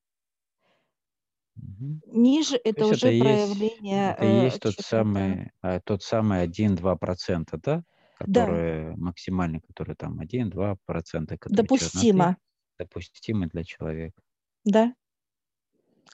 Угу. 1.57 2.01
Ниже 2.07 2.61
это 2.63 2.87
уже 2.87 3.09
это 3.09 3.25
проявление. 3.25 4.07
Есть, 4.09 4.19
это 4.19 4.25
э, 4.25 4.45
есть 4.45 4.61
тот 4.61 4.75
самый, 4.81 5.53
э, 5.63 5.81
тот 5.85 6.03
самый 6.03 6.47
1-2%, 6.47 7.45
да? 7.63 7.85
Которые 8.15 8.91
да. 8.91 8.97
максимальные, 8.97 9.61
которые 9.61 9.97
там 9.97 10.21
1-2%, 10.21 10.77
которые 10.87 11.39
допустимо. 11.49 12.37
допустимы 12.79 13.47
для 13.47 13.65
человека. 13.65 14.21
Да. 14.65 14.95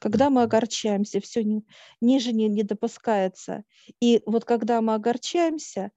Когда 0.00 0.30
мы 0.30 0.42
огорчаемся, 0.42 1.20
все 1.20 1.44
ни, 1.44 1.62
ниже 2.00 2.32
не, 2.32 2.48
не 2.48 2.62
допускается. 2.62 3.64
И 4.00 4.22
вот 4.24 4.44
когда 4.44 4.80
мы 4.80 4.94
огорчаемся, 4.94 5.90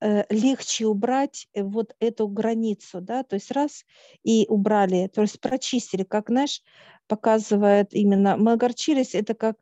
э, 0.00 0.24
легче 0.30 0.86
убрать 0.86 1.48
э, 1.54 1.62
вот 1.62 1.94
эту 2.00 2.26
границу, 2.26 3.00
да, 3.00 3.22
то 3.22 3.34
есть 3.34 3.52
раз 3.52 3.84
и 4.24 4.46
убрали, 4.48 5.08
то 5.08 5.22
есть 5.22 5.40
прочистили, 5.40 6.02
как, 6.02 6.28
знаешь, 6.28 6.62
показывает 7.06 7.94
именно, 7.94 8.36
мы 8.36 8.52
огорчились, 8.52 9.14
это 9.14 9.34
как 9.34 9.56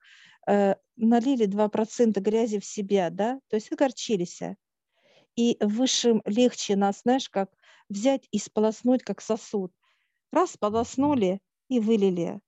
э, 0.46 0.76
налили 0.96 1.46
2% 1.46 2.18
грязи 2.20 2.58
в 2.60 2.64
себя, 2.64 3.10
да, 3.10 3.38
то 3.48 3.56
есть 3.56 3.70
огорчились 3.70 4.40
и 5.36 5.56
высшим 5.60 6.22
легче 6.24 6.76
нас, 6.76 7.00
знаешь, 7.02 7.28
как 7.28 7.50
взять 7.88 8.26
и 8.30 8.38
сполоснуть, 8.38 9.02
как 9.02 9.20
сосуд. 9.20 9.72
Раз 10.30 10.52
сполоснули 10.52 11.40
и 11.68 11.80
вылили. 11.80 12.40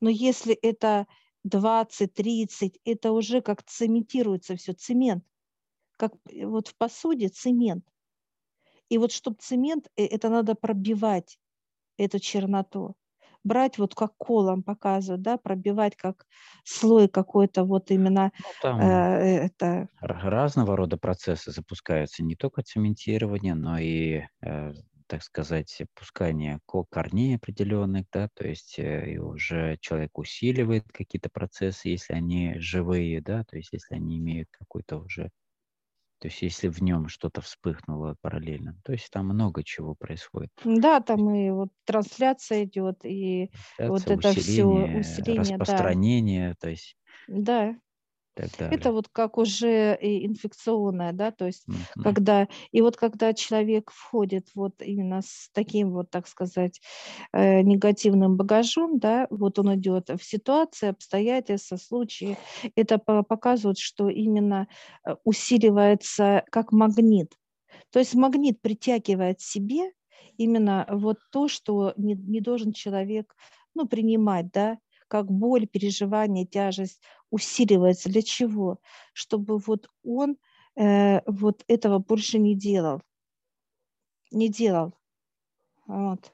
Но 0.00 0.08
если 0.08 0.54
это 0.54 1.06
20-30, 1.46 2.80
это 2.84 3.12
уже 3.12 3.40
как 3.40 3.62
цементируется 3.64 4.56
все, 4.56 4.72
цемент. 4.72 5.24
Как 5.96 6.12
э, 6.30 6.46
вот 6.46 6.68
в 6.68 6.76
посуде 6.76 7.28
цемент. 7.28 7.84
И 8.88 8.98
вот 8.98 9.12
чтобы 9.12 9.36
цемент, 9.40 9.88
э, 9.96 10.04
это 10.04 10.28
надо 10.28 10.54
пробивать 10.54 11.38
эту 11.96 12.18
черноту 12.18 12.96
брать 13.44 13.78
вот 13.78 13.94
как 13.94 14.16
колом 14.16 14.62
показывают, 14.62 15.22
да, 15.22 15.38
пробивать 15.38 15.96
как 15.96 16.26
слой 16.64 17.08
какой-то 17.08 17.64
вот 17.64 17.90
именно 17.90 18.32
ну, 18.38 18.44
там 18.60 18.80
э, 18.80 19.46
это. 19.46 19.88
Разного 20.00 20.76
рода 20.76 20.96
процессы 20.96 21.50
запускаются, 21.50 22.22
не 22.22 22.36
только 22.36 22.62
цементирование, 22.62 23.54
но 23.54 23.78
и 23.78 24.22
э, 24.42 24.72
так 25.06 25.22
сказать, 25.22 25.82
пускание 25.94 26.60
корней 26.90 27.36
определенных, 27.36 28.06
да, 28.12 28.28
то 28.34 28.48
есть 28.48 28.78
э, 28.78 29.12
и 29.12 29.18
уже 29.18 29.76
человек 29.82 30.16
усиливает 30.18 30.84
какие-то 30.90 31.28
процессы, 31.30 31.88
если 31.88 32.14
они 32.14 32.54
живые, 32.58 33.20
да, 33.20 33.44
то 33.44 33.56
есть 33.56 33.72
если 33.72 33.94
они 33.94 34.18
имеют 34.18 34.48
какой-то 34.50 34.96
уже 34.98 35.30
то 36.22 36.28
есть 36.28 36.40
если 36.40 36.68
в 36.68 36.80
нем 36.80 37.08
что-то 37.08 37.40
вспыхнуло 37.40 38.14
параллельно. 38.20 38.76
То 38.84 38.92
есть 38.92 39.10
там 39.10 39.26
много 39.26 39.64
чего 39.64 39.96
происходит. 39.96 40.52
Да, 40.64 41.00
там 41.00 41.28
и 41.34 41.50
вот 41.50 41.70
трансляция 41.84 42.62
идет, 42.62 43.04
и 43.04 43.50
трансляция, 43.76 43.88
вот 43.88 44.24
это 44.24 44.40
все 44.40 44.64
усиление. 44.64 45.40
Распространение, 45.40 46.48
да. 46.50 46.54
то 46.60 46.70
есть. 46.70 46.96
Да. 47.26 47.74
Это 48.72 48.92
вот 48.92 49.08
как 49.08 49.36
уже 49.36 49.98
инфекционное, 50.00 51.12
да, 51.12 51.30
то 51.30 51.46
есть 51.46 51.68
mm-hmm. 51.68 52.02
когда, 52.02 52.48
и 52.70 52.80
вот 52.80 52.96
когда 52.96 53.34
человек 53.34 53.90
входит 53.90 54.48
вот 54.54 54.80
именно 54.80 55.20
с 55.20 55.50
таким 55.52 55.90
вот, 55.92 56.10
так 56.10 56.26
сказать, 56.26 56.80
э, 57.32 57.60
негативным 57.60 58.36
багажом, 58.36 58.98
да, 58.98 59.26
вот 59.30 59.58
он 59.58 59.74
идет 59.74 60.08
в 60.08 60.22
ситуации, 60.22 60.88
обстоятельства, 60.88 61.76
случаи, 61.76 62.38
это 62.74 62.98
показывает, 62.98 63.78
что 63.78 64.08
именно 64.08 64.66
э, 65.06 65.14
усиливается 65.24 66.44
как 66.50 66.72
магнит. 66.72 67.34
То 67.90 67.98
есть 67.98 68.14
магнит 68.14 68.60
притягивает 68.62 69.40
себе 69.40 69.92
именно 70.38 70.86
вот 70.90 71.18
то, 71.30 71.48
что 71.48 71.92
не, 71.96 72.14
не 72.14 72.40
должен 72.40 72.72
человек 72.72 73.34
ну, 73.74 73.86
принимать, 73.86 74.50
да, 74.52 74.78
как 75.12 75.30
боль, 75.30 75.66
переживание, 75.66 76.46
тяжесть 76.46 76.98
усиливается. 77.28 78.08
Для 78.08 78.22
чего? 78.22 78.78
Чтобы 79.12 79.58
вот 79.58 79.90
он 80.02 80.38
э, 80.74 81.20
вот 81.30 81.64
этого 81.68 81.98
больше 81.98 82.38
не 82.38 82.56
делал. 82.56 83.02
Не 84.30 84.48
делал. 84.48 84.94
Вот. 85.86 86.32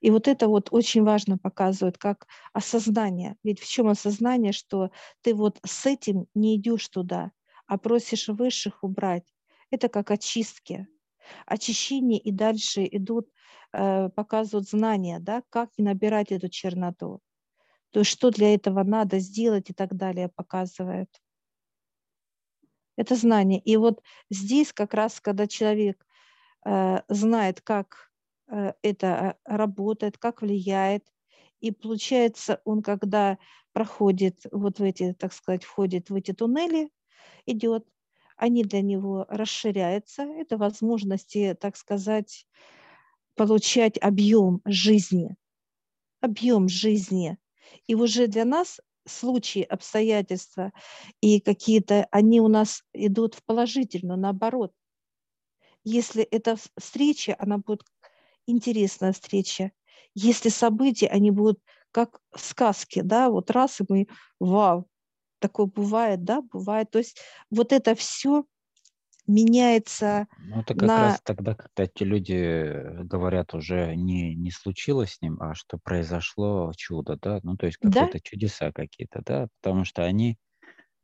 И 0.00 0.10
вот 0.10 0.26
это 0.26 0.48
вот 0.48 0.66
очень 0.72 1.04
важно 1.04 1.38
показывает, 1.38 1.96
как 1.96 2.26
осознание. 2.52 3.36
Ведь 3.44 3.60
в 3.60 3.68
чем 3.70 3.86
осознание, 3.86 4.50
что 4.50 4.90
ты 5.20 5.32
вот 5.32 5.60
с 5.64 5.86
этим 5.86 6.26
не 6.34 6.56
идешь 6.56 6.88
туда, 6.88 7.30
а 7.68 7.78
просишь 7.78 8.26
высших 8.26 8.82
убрать. 8.82 9.32
Это 9.70 9.88
как 9.88 10.10
очистки. 10.10 10.88
Очищение 11.46 12.18
и 12.18 12.32
дальше 12.32 12.84
идут, 12.84 13.28
э, 13.72 14.08
показывают 14.08 14.68
знания, 14.68 15.20
да, 15.20 15.44
как 15.50 15.70
набирать 15.78 16.32
эту 16.32 16.48
черноту 16.48 17.20
то 17.92 18.00
есть 18.00 18.10
что 18.10 18.30
для 18.30 18.54
этого 18.54 18.82
надо 18.82 19.18
сделать 19.18 19.70
и 19.70 19.74
так 19.74 19.94
далее 19.94 20.28
показывает. 20.28 21.08
Это 22.96 23.14
знание. 23.16 23.60
И 23.60 23.76
вот 23.76 24.02
здесь 24.30 24.72
как 24.72 24.94
раз, 24.94 25.20
когда 25.20 25.46
человек 25.46 26.04
э, 26.64 27.00
знает, 27.08 27.60
как 27.60 28.10
э, 28.48 28.72
это 28.82 29.06
э, 29.46 29.56
работает, 29.56 30.18
как 30.18 30.42
влияет, 30.42 31.04
и 31.60 31.70
получается, 31.70 32.60
он 32.64 32.82
когда 32.82 33.38
проходит 33.72 34.46
вот 34.50 34.78
в 34.78 34.82
эти, 34.82 35.14
так 35.14 35.32
сказать, 35.32 35.64
входит 35.64 36.10
в 36.10 36.14
эти 36.14 36.32
туннели, 36.32 36.90
идет, 37.46 37.86
они 38.36 38.64
для 38.64 38.82
него 38.82 39.26
расширяются. 39.28 40.22
Это 40.22 40.56
возможности, 40.56 41.56
так 41.58 41.76
сказать, 41.76 42.46
получать 43.36 43.98
объем 43.98 44.60
жизни, 44.64 45.36
объем 46.20 46.68
жизни, 46.68 47.38
и 47.86 47.94
уже 47.94 48.26
для 48.26 48.44
нас 48.44 48.80
случаи, 49.06 49.62
обстоятельства 49.62 50.72
и 51.20 51.40
какие-то, 51.40 52.06
они 52.10 52.40
у 52.40 52.48
нас 52.48 52.82
идут 52.92 53.34
в 53.34 53.44
положительную, 53.44 54.18
наоборот. 54.18 54.72
Если 55.84 56.22
эта 56.22 56.56
встреча, 56.76 57.34
она 57.38 57.58
будет 57.58 57.82
интересная 58.46 59.12
встреча. 59.12 59.72
Если 60.14 60.48
события, 60.48 61.08
они 61.08 61.30
будут 61.30 61.60
как 61.90 62.20
сказки, 62.36 63.00
да, 63.00 63.30
вот 63.30 63.50
раз 63.50 63.80
и 63.80 63.84
мы, 63.88 64.08
вау, 64.38 64.88
такое 65.40 65.66
бывает, 65.66 66.24
да, 66.24 66.40
бывает. 66.40 66.90
То 66.90 66.98
есть 66.98 67.18
вот 67.50 67.72
это 67.72 67.94
все 67.94 68.44
меняется 69.32 70.26
Ну, 70.38 70.60
это 70.60 70.74
как 70.74 70.96
раз 70.96 71.20
тогда, 71.22 71.54
когда 71.54 71.84
эти 71.84 72.02
люди 72.04 73.02
говорят 73.04 73.54
уже 73.54 73.94
не, 73.96 74.34
не 74.34 74.50
случилось 74.50 75.14
с 75.14 75.20
ним, 75.22 75.40
а 75.40 75.54
что 75.54 75.78
произошло 75.82 76.72
чудо, 76.76 77.16
да, 77.20 77.40
ну, 77.42 77.56
то 77.56 77.66
есть 77.66 77.78
Да, 77.82 78.08
какие-то 78.08 78.18
чудеса 78.20 78.72
какие-то, 78.72 79.22
да, 79.24 79.48
потому 79.60 79.84
что 79.84 80.02
они 80.04 80.38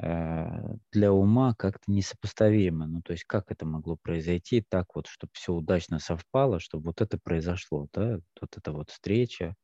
э, 0.02 0.46
для 0.92 1.12
ума 1.12 1.54
как-то 1.56 1.90
несопоставимы, 1.92 2.86
ну, 2.88 3.02
то 3.02 3.12
есть 3.12 3.24
как 3.24 3.52
это 3.52 3.66
могло 3.66 3.96
произойти 4.02 4.64
так 4.68 4.86
вот, 4.94 5.06
чтобы 5.08 5.32
все 5.34 5.52
удачно 5.54 5.98
совпало, 6.00 6.60
чтобы 6.60 6.86
вот 6.86 7.00
это 7.02 7.18
произошло, 7.22 7.88
да, 7.92 8.18
вот 8.40 8.56
эта 8.56 8.72
вот 8.72 8.90
встреча 8.90 9.54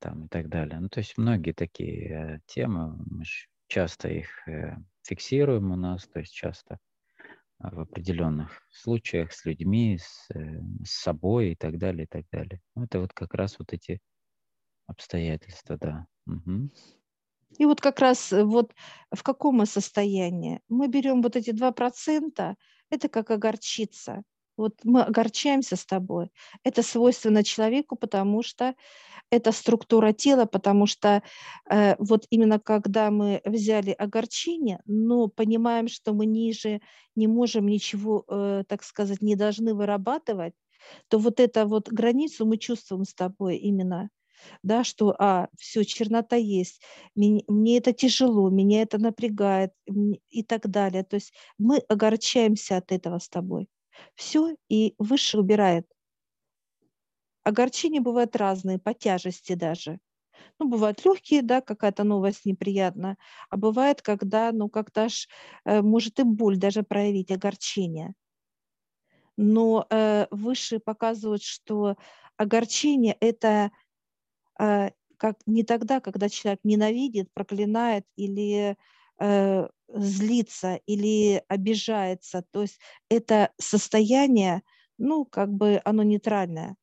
там 0.00 0.26
и 0.26 0.28
так 0.28 0.48
далее. 0.48 0.80
Ну, 0.80 0.88
то 0.88 1.00
есть 1.00 1.18
многие 1.18 1.52
такие 1.52 2.36
э, 2.36 2.40
темы, 2.46 2.96
мы 3.06 3.24
часто 3.68 4.08
их 4.08 4.46
э, 4.48 4.76
фиксируем 5.06 5.70
у 5.72 5.76
нас, 5.76 6.06
то 6.08 6.20
есть 6.20 6.32
часто 6.32 6.78
в 7.60 7.80
определенных 7.80 8.62
случаях 8.70 9.32
с 9.32 9.44
людьми, 9.44 9.98
с, 9.98 10.30
э, 10.34 10.60
с 10.84 11.02
собой 11.02 11.52
и 11.52 11.54
так 11.54 11.78
далее, 11.78 12.04
и 12.04 12.06
так 12.06 12.24
далее. 12.32 12.60
Ну, 12.74 12.84
это 12.84 13.00
вот 13.00 13.12
как 13.12 13.34
раз 13.34 13.58
вот 13.58 13.72
эти 13.72 14.00
обстоятельства, 14.86 15.76
да. 15.76 16.06
Угу. 16.26 16.70
И 17.58 17.66
вот 17.66 17.80
как 17.80 18.00
раз 18.00 18.32
э, 18.32 18.44
вот 18.44 18.72
в 19.12 19.22
каком 19.22 19.56
мы 19.56 19.66
состоянии? 19.66 20.60
Мы 20.68 20.88
берем 20.88 21.20
вот 21.22 21.36
эти 21.36 21.50
2%, 21.50 22.56
это 22.90 23.08
как 23.08 23.30
огорчиться. 23.30 24.22
Вот 24.60 24.74
мы 24.84 25.02
огорчаемся 25.02 25.74
с 25.74 25.86
тобой. 25.86 26.30
Это 26.64 26.82
свойственно 26.82 27.42
человеку, 27.42 27.96
потому 27.96 28.42
что 28.42 28.74
это 29.30 29.52
структура 29.52 30.12
тела, 30.12 30.44
потому 30.44 30.86
что 30.86 31.22
э, 31.70 31.94
вот 31.98 32.26
именно 32.28 32.58
когда 32.60 33.10
мы 33.10 33.40
взяли 33.46 33.92
огорчение, 33.92 34.82
но 34.84 35.28
понимаем, 35.28 35.88
что 35.88 36.12
мы 36.12 36.26
ниже 36.26 36.82
не 37.16 37.26
можем 37.26 37.68
ничего, 37.68 38.24
э, 38.28 38.64
так 38.68 38.82
сказать, 38.82 39.22
не 39.22 39.34
должны 39.34 39.72
вырабатывать, 39.74 40.52
то 41.08 41.18
вот 41.18 41.40
эту 41.40 41.66
вот 41.66 41.88
границу 41.88 42.44
мы 42.44 42.58
чувствуем 42.58 43.04
с 43.04 43.14
тобой 43.14 43.56
именно, 43.56 44.10
да, 44.62 44.84
что, 44.84 45.14
а, 45.18 45.48
все, 45.56 45.84
чернота 45.84 46.36
есть, 46.36 46.82
мне, 47.14 47.44
мне 47.48 47.78
это 47.78 47.94
тяжело, 47.94 48.50
меня 48.50 48.82
это 48.82 48.98
напрягает 48.98 49.72
и 50.30 50.42
так 50.42 50.68
далее. 50.68 51.02
То 51.04 51.16
есть 51.16 51.32
мы 51.56 51.78
огорчаемся 51.88 52.76
от 52.76 52.92
этого 52.92 53.18
с 53.20 53.28
тобой. 53.30 53.68
Все, 54.14 54.56
и 54.68 54.94
выше 54.98 55.38
убирает. 55.38 55.86
Огорчения 57.44 58.00
бывают 58.00 58.36
разные, 58.36 58.78
по 58.78 58.94
тяжести 58.94 59.54
даже. 59.54 59.98
Ну, 60.58 60.68
бывают 60.68 61.04
легкие, 61.04 61.42
да, 61.42 61.60
какая-то 61.60 62.04
новость 62.04 62.44
неприятная, 62.44 63.16
а 63.48 63.56
бывает, 63.56 64.02
когда, 64.02 64.52
ну, 64.52 64.68
как-то 64.68 65.04
аж 65.04 65.28
э, 65.64 65.80
может 65.82 66.20
и 66.20 66.22
боль 66.22 66.56
даже 66.58 66.82
проявить, 66.82 67.30
огорчение. 67.30 68.14
Но 69.36 69.86
э, 69.90 70.26
выше 70.30 70.80
показывают, 70.80 71.42
что 71.42 71.96
огорчение– 72.36 73.16
это 73.20 73.70
э, 74.60 74.90
как 75.16 75.36
не 75.46 75.64
тогда, 75.64 76.00
когда 76.00 76.28
человек 76.28 76.60
ненавидит, 76.64 77.32
проклинает 77.32 78.06
или 78.16 78.76
э, 79.20 79.68
злится, 79.94 80.80
или 80.86 81.42
обижается. 81.48 82.44
То 82.50 82.62
есть 82.62 82.78
это 83.08 83.50
состояние, 83.58 84.62
ну, 84.98 85.24
как 85.24 85.52
бы 85.52 85.80
оно 85.84 86.02
нейтральное 86.02 86.76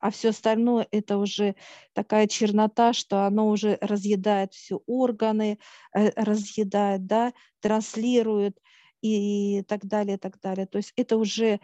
а 0.00 0.10
все 0.10 0.30
остальное 0.30 0.88
это 0.90 1.18
уже 1.18 1.54
такая 1.92 2.26
чернота, 2.26 2.92
что 2.92 3.26
оно 3.26 3.48
уже 3.48 3.78
разъедает 3.80 4.54
все 4.54 4.80
органы, 4.86 5.58
э, 5.94 6.10
разъедает, 6.16 7.06
да, 7.06 7.32
транслирует 7.60 8.58
и 9.02 9.62
так 9.68 9.84
далее, 9.84 10.16
и 10.16 10.18
так 10.18 10.40
далее. 10.40 10.66
То 10.66 10.78
есть 10.78 10.92
это 10.96 11.16
уже, 11.16 11.60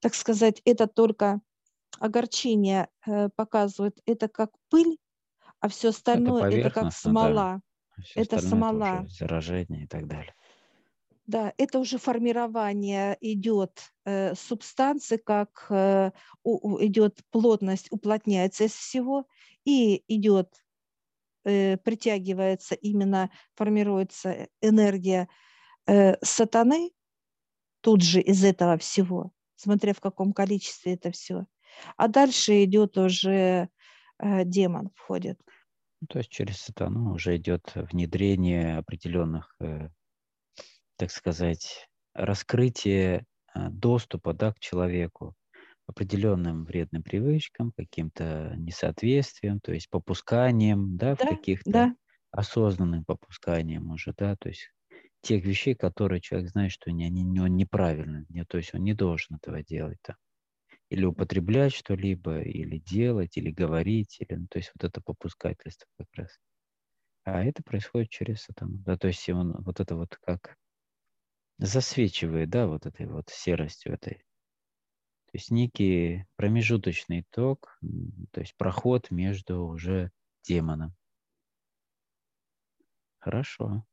так 0.00 0.14
сказать, 0.14 0.60
это 0.64 0.86
только 0.86 1.40
огорчение 2.00 2.88
э, 3.06 3.28
показывает, 3.34 4.00
это 4.06 4.28
как 4.28 4.50
пыль, 4.68 4.98
а 5.60 5.68
все 5.68 5.90
остальное 5.90 6.48
это, 6.48 6.56
это 6.56 6.70
как 6.70 6.92
смола. 6.92 7.34
Да. 7.34 7.60
А 7.96 8.20
это 8.20 8.38
смола. 8.40 9.02
Это 9.04 9.08
заражение 9.08 9.84
и 9.84 9.86
так 9.86 10.06
далее. 10.06 10.34
Да, 11.26 11.52
это 11.56 11.78
уже 11.78 11.98
формирование 11.98 13.16
идет 13.20 13.92
э, 14.04 14.34
субстанции, 14.34 15.16
как 15.16 15.66
э, 15.70 16.10
у, 16.42 16.82
идет 16.84 17.20
плотность, 17.30 17.86
уплотняется 17.90 18.64
из 18.64 18.72
всего, 18.72 19.26
и 19.64 20.02
идет, 20.08 20.48
э, 21.44 21.76
притягивается 21.76 22.74
именно, 22.74 23.30
формируется 23.54 24.48
энергия 24.60 25.28
э, 25.86 26.16
сатаны 26.24 26.90
тут 27.82 28.02
же 28.02 28.20
из 28.20 28.42
этого 28.44 28.76
всего, 28.76 29.32
смотря 29.54 29.94
в 29.94 30.00
каком 30.00 30.32
количестве 30.32 30.94
это 30.94 31.12
все. 31.12 31.46
А 31.96 32.08
дальше 32.08 32.64
идет 32.64 32.98
уже 32.98 33.68
э, 34.18 34.44
демон 34.44 34.90
входит. 34.96 35.40
Ну, 36.02 36.08
то 36.08 36.18
есть 36.18 36.30
через 36.30 36.58
сатану 36.58 37.14
уже 37.14 37.36
идет 37.36 37.72
внедрение 37.76 38.76
определенных 38.76 39.54
э, 39.60 39.88
так 40.96 41.10
сказать, 41.10 41.88
раскрытие 42.14 43.26
а, 43.54 43.70
доступа 43.70 44.34
да, 44.34 44.52
к 44.52 44.58
человеку 44.60 45.34
определенным 45.86 46.64
вредным 46.64 47.02
привычкам, 47.02 47.72
каким-то 47.76 48.54
несоответствием, 48.56 49.60
то 49.60 49.72
есть 49.72 49.90
попусканием, 49.90 50.96
да, 50.96 51.16
да 51.16 51.24
в 51.24 51.28
каких-то 51.28 51.70
да. 51.70 51.94
осознанным 52.30 53.04
попусканием 53.04 53.90
уже, 53.90 54.14
да, 54.16 54.36
то 54.36 54.48
есть 54.48 54.70
тех 55.22 55.44
вещей, 55.44 55.74
которые 55.74 56.20
человек 56.20 56.50
знает, 56.50 56.72
что 56.72 56.90
они, 56.90 57.06
они, 57.06 57.40
он 57.40 57.56
неправильно, 57.56 58.24
не, 58.28 58.44
то 58.44 58.58
есть 58.58 58.74
он 58.74 58.82
не 58.82 58.94
должен 58.94 59.36
этого 59.36 59.62
делать, 59.62 59.98
да. 60.06 60.14
Или 60.92 61.04
употреблять 61.06 61.74
что-либо, 61.74 62.40
или 62.42 62.78
делать, 62.78 63.36
или 63.38 63.50
говорить, 63.50 64.18
или, 64.20 64.36
ну, 64.38 64.46
то 64.50 64.58
есть 64.58 64.72
вот 64.74 64.84
это 64.88 65.00
попускательство 65.02 65.88
как 65.98 66.08
раз. 66.14 66.38
А 67.24 67.44
это 67.44 67.62
происходит 67.64 68.10
через 68.10 68.42
сатану. 68.42 68.78
Да, 68.78 68.96
то 68.98 69.08
есть 69.08 69.28
он 69.30 69.52
вот 69.64 69.80
это 69.80 69.96
вот 69.96 70.16
как 70.22 70.56
засвечивает, 71.58 72.50
да, 72.50 72.66
вот 72.66 72.84
этой 72.84 73.06
вот 73.06 73.30
серостью 73.30 73.94
этой. 73.94 74.22
То 75.26 75.38
есть 75.38 75.50
некий 75.50 76.26
промежуточный 76.36 77.24
ток, 77.30 77.78
то 78.32 78.40
есть 78.40 78.54
проход 78.56 79.10
между 79.10 79.64
уже 79.66 80.10
демоном. 80.46 80.94
Хорошо. 83.20 83.84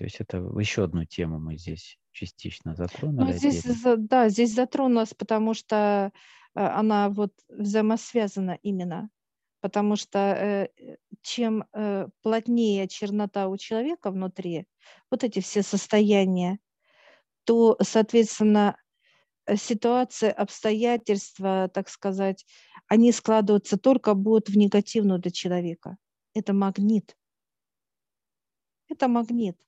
То 0.00 0.04
есть 0.04 0.18
это 0.18 0.38
еще 0.58 0.84
одну 0.84 1.04
тему 1.04 1.38
мы 1.38 1.58
здесь 1.58 1.98
частично 2.12 2.74
затронули. 2.74 3.32
Ну, 3.32 3.36
здесь, 3.36 3.62
да, 3.98 4.30
здесь 4.30 4.54
затронулась, 4.54 5.12
потому 5.12 5.52
что 5.52 6.10
э, 6.54 6.58
она 6.58 7.10
вот 7.10 7.34
взаимосвязана 7.50 8.58
именно. 8.62 9.10
Потому 9.60 9.96
что 9.96 10.18
э, 10.18 10.68
чем 11.20 11.66
э, 11.74 12.08
плотнее 12.22 12.88
чернота 12.88 13.48
у 13.48 13.58
человека 13.58 14.10
внутри, 14.10 14.64
вот 15.10 15.22
эти 15.22 15.40
все 15.40 15.60
состояния, 15.62 16.60
то, 17.44 17.76
соответственно, 17.82 18.78
ситуация, 19.54 20.32
обстоятельства, 20.32 21.68
так 21.74 21.90
сказать, 21.90 22.46
они 22.86 23.12
складываются 23.12 23.76
только 23.76 24.14
будут 24.14 24.48
в 24.48 24.56
негативную 24.56 25.20
для 25.20 25.30
человека. 25.30 25.98
Это 26.32 26.54
магнит. 26.54 27.14
Это 28.88 29.06
магнит. 29.06 29.60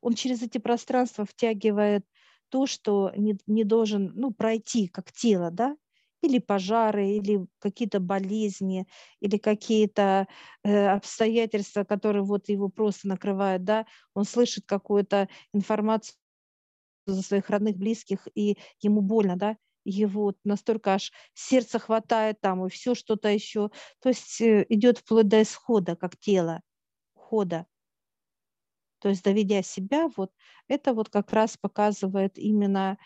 Он 0.00 0.14
через 0.14 0.42
эти 0.42 0.58
пространства 0.58 1.24
втягивает 1.24 2.04
то, 2.48 2.66
что 2.66 3.12
не, 3.16 3.38
не 3.46 3.64
должен 3.64 4.12
ну, 4.14 4.32
пройти 4.32 4.88
как 4.88 5.12
тело, 5.12 5.50
да, 5.50 5.76
или 6.22 6.38
пожары, 6.38 7.10
или 7.10 7.46
какие-то 7.60 8.00
болезни, 8.00 8.86
или 9.20 9.38
какие-то 9.38 10.26
э, 10.64 10.86
обстоятельства, 10.88 11.84
которые 11.84 12.24
вот 12.24 12.48
его 12.48 12.68
просто 12.68 13.08
накрывают, 13.08 13.64
да, 13.64 13.86
он 14.14 14.24
слышит 14.24 14.64
какую-то 14.66 15.28
информацию 15.52 16.16
за 17.06 17.22
своих 17.22 17.50
родных, 17.50 17.76
близких, 17.76 18.28
и 18.34 18.58
ему 18.80 19.00
больно, 19.00 19.36
да, 19.36 19.56
его 19.84 20.34
настолько 20.44 20.94
аж 20.94 21.12
сердце 21.34 21.78
хватает 21.78 22.40
там, 22.40 22.66
и 22.66 22.70
все 22.70 22.94
что-то 22.94 23.28
еще. 23.28 23.70
То 24.00 24.10
есть 24.10 24.40
э, 24.40 24.66
идет 24.68 24.98
вплоть 24.98 25.28
до 25.28 25.42
исхода, 25.42 25.96
как 25.96 26.18
тело, 26.18 26.60
ухода. 27.14 27.66
То 29.00 29.08
есть 29.08 29.24
доведя 29.24 29.62
себя, 29.62 30.08
вот 30.16 30.32
это 30.68 30.92
вот 30.92 31.08
как 31.08 31.32
раз 31.32 31.56
показывает 31.56 32.38
именно, 32.38 32.98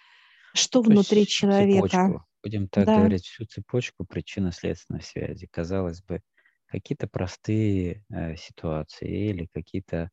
что 0.53 0.83
То 0.83 0.91
внутри 0.91 1.27
человека. 1.27 1.89
Цепочку. 1.89 2.27
Будем 2.43 2.69
так 2.69 2.85
да. 2.85 2.99
говорить, 2.99 3.25
всю 3.25 3.47
цепочку 3.47 4.05
причинно-следственной 4.05 5.01
связи. 5.01 5.49
Казалось 5.51 6.03
бы, 6.03 6.21
какие-то 6.67 7.07
простые 7.07 8.05
э, 8.11 8.37
ситуации 8.37 9.31
или 9.31 9.49
какие-то 9.53 10.11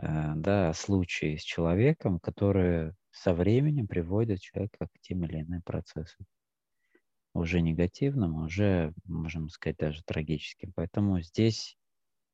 э, 0.00 0.32
да, 0.36 0.72
случаи 0.72 1.36
с 1.36 1.42
человеком, 1.42 2.20
которые 2.20 2.94
со 3.10 3.34
временем 3.34 3.86
приводят 3.86 4.40
человека 4.40 4.86
к 4.86 5.00
тем 5.00 5.24
или 5.24 5.42
иным 5.42 5.60
процессам. 5.62 6.24
Уже 7.34 7.60
негативным, 7.60 8.42
уже, 8.42 8.94
можем 9.04 9.48
сказать, 9.48 9.76
даже 9.76 10.02
трагическим. 10.04 10.72
Поэтому 10.74 11.20
здесь 11.20 11.76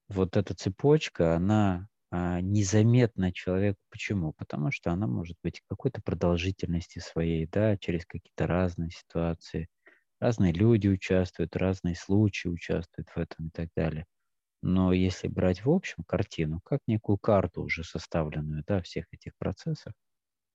вот 0.08 0.36
эта 0.36 0.54
цепочка, 0.54 1.34
она 1.34 1.88
незаметна 2.42 3.32
человеку. 3.32 3.78
Почему? 3.90 4.32
Потому 4.34 4.70
что 4.70 4.90
она 4.92 5.06
может 5.06 5.36
быть 5.42 5.62
какой-то 5.68 6.02
продолжительности 6.02 6.98
своей, 6.98 7.46
да, 7.46 7.76
через 7.76 8.06
какие-то 8.06 8.46
разные 8.46 8.90
ситуации. 8.90 9.68
Разные 10.20 10.52
люди 10.52 10.88
участвуют, 10.88 11.56
разные 11.56 11.96
случаи 11.96 12.48
участвуют 12.48 13.08
в 13.10 13.18
этом 13.18 13.48
и 13.48 13.50
так 13.50 13.68
далее. 13.76 14.06
Но 14.62 14.92
если 14.92 15.28
брать 15.28 15.64
в 15.64 15.70
общем 15.70 16.04
картину, 16.06 16.60
как 16.64 16.80
некую 16.86 17.18
карту 17.18 17.62
уже 17.62 17.84
составленную, 17.84 18.64
да, 18.66 18.82
всех 18.82 19.06
этих 19.12 19.36
процессов, 19.38 19.92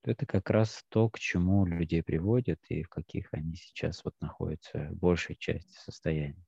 то 0.03 0.11
это 0.11 0.25
как 0.25 0.49
раз 0.49 0.83
то, 0.89 1.09
к 1.09 1.19
чему 1.19 1.65
людей 1.65 2.03
приводят 2.03 2.59
и 2.69 2.83
в 2.83 2.89
каких 2.89 3.29
они 3.33 3.55
сейчас 3.55 4.03
вот 4.05 4.15
находятся 4.21 4.89
в 4.91 4.97
большей 4.97 5.35
части 5.37 5.77
состояния. 5.77 6.45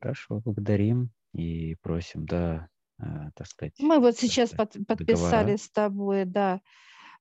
Хорошо, 0.00 0.40
благодарим 0.40 1.10
и 1.32 1.74
просим, 1.76 2.26
да, 2.26 2.68
так 3.34 3.46
сказать. 3.46 3.74
Мы 3.78 3.98
вот 3.98 4.16
сейчас 4.16 4.50
под, 4.50 4.76
подписали 4.86 5.56
договора. 5.56 5.56
с 5.56 5.70
тобой, 5.70 6.24
да, 6.24 6.60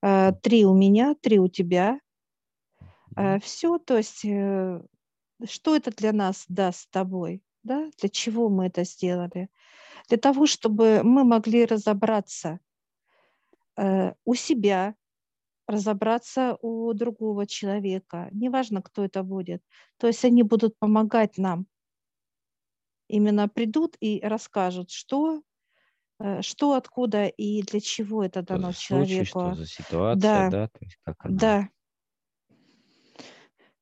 э, 0.02 0.32
три 0.42 0.66
у 0.66 0.76
меня, 0.76 1.16
три 1.16 1.40
у 1.40 1.48
тебя. 1.48 2.00
Mm-hmm. 3.16 3.40
Все, 3.42 3.78
то 3.80 3.98
есть, 3.98 4.26
э, 4.26 4.82
что 5.46 5.76
это 5.76 5.92
для 5.92 6.12
нас 6.12 6.46
даст 6.48 6.82
с 6.82 6.88
тобой, 6.88 7.42
да, 7.64 7.90
для 8.00 8.10
чего 8.10 8.50
мы 8.50 8.68
это 8.68 8.84
сделали? 8.84 9.50
Для 10.10 10.18
того, 10.18 10.46
чтобы 10.46 11.02
мы 11.04 11.24
могли 11.24 11.66
разобраться 11.66 12.60
у 14.26 14.36
себя, 14.36 14.96
разобраться 15.66 16.58
у 16.62 16.92
другого 16.94 17.48
человека, 17.48 18.28
неважно, 18.34 18.82
кто 18.82 19.06
это 19.06 19.24
будет. 19.24 19.64
То 19.98 20.08
есть 20.08 20.26
они 20.26 20.44
будут 20.44 20.78
помогать 20.80 21.38
нам. 21.38 21.66
Именно 23.08 23.48
придут 23.48 23.96
и 24.02 24.20
расскажут, 24.22 24.92
что 24.92 25.42
Э, 25.42 25.49
что, 26.42 26.74
откуда 26.74 27.28
и 27.28 27.62
для 27.64 27.80
чего 27.80 28.24
это 28.24 28.42
дано 28.42 28.72
что 28.72 28.80
за 28.82 29.06
случай, 29.06 29.26
человеку. 29.26 29.40
Что 29.40 29.56
за 29.56 29.66
ситуация, 29.66 30.20
да, 30.22 30.50
да, 30.50 30.68
то 30.68 30.80
есть 30.82 30.98
как 31.04 31.26
она... 31.26 31.38
Да. 31.38 31.70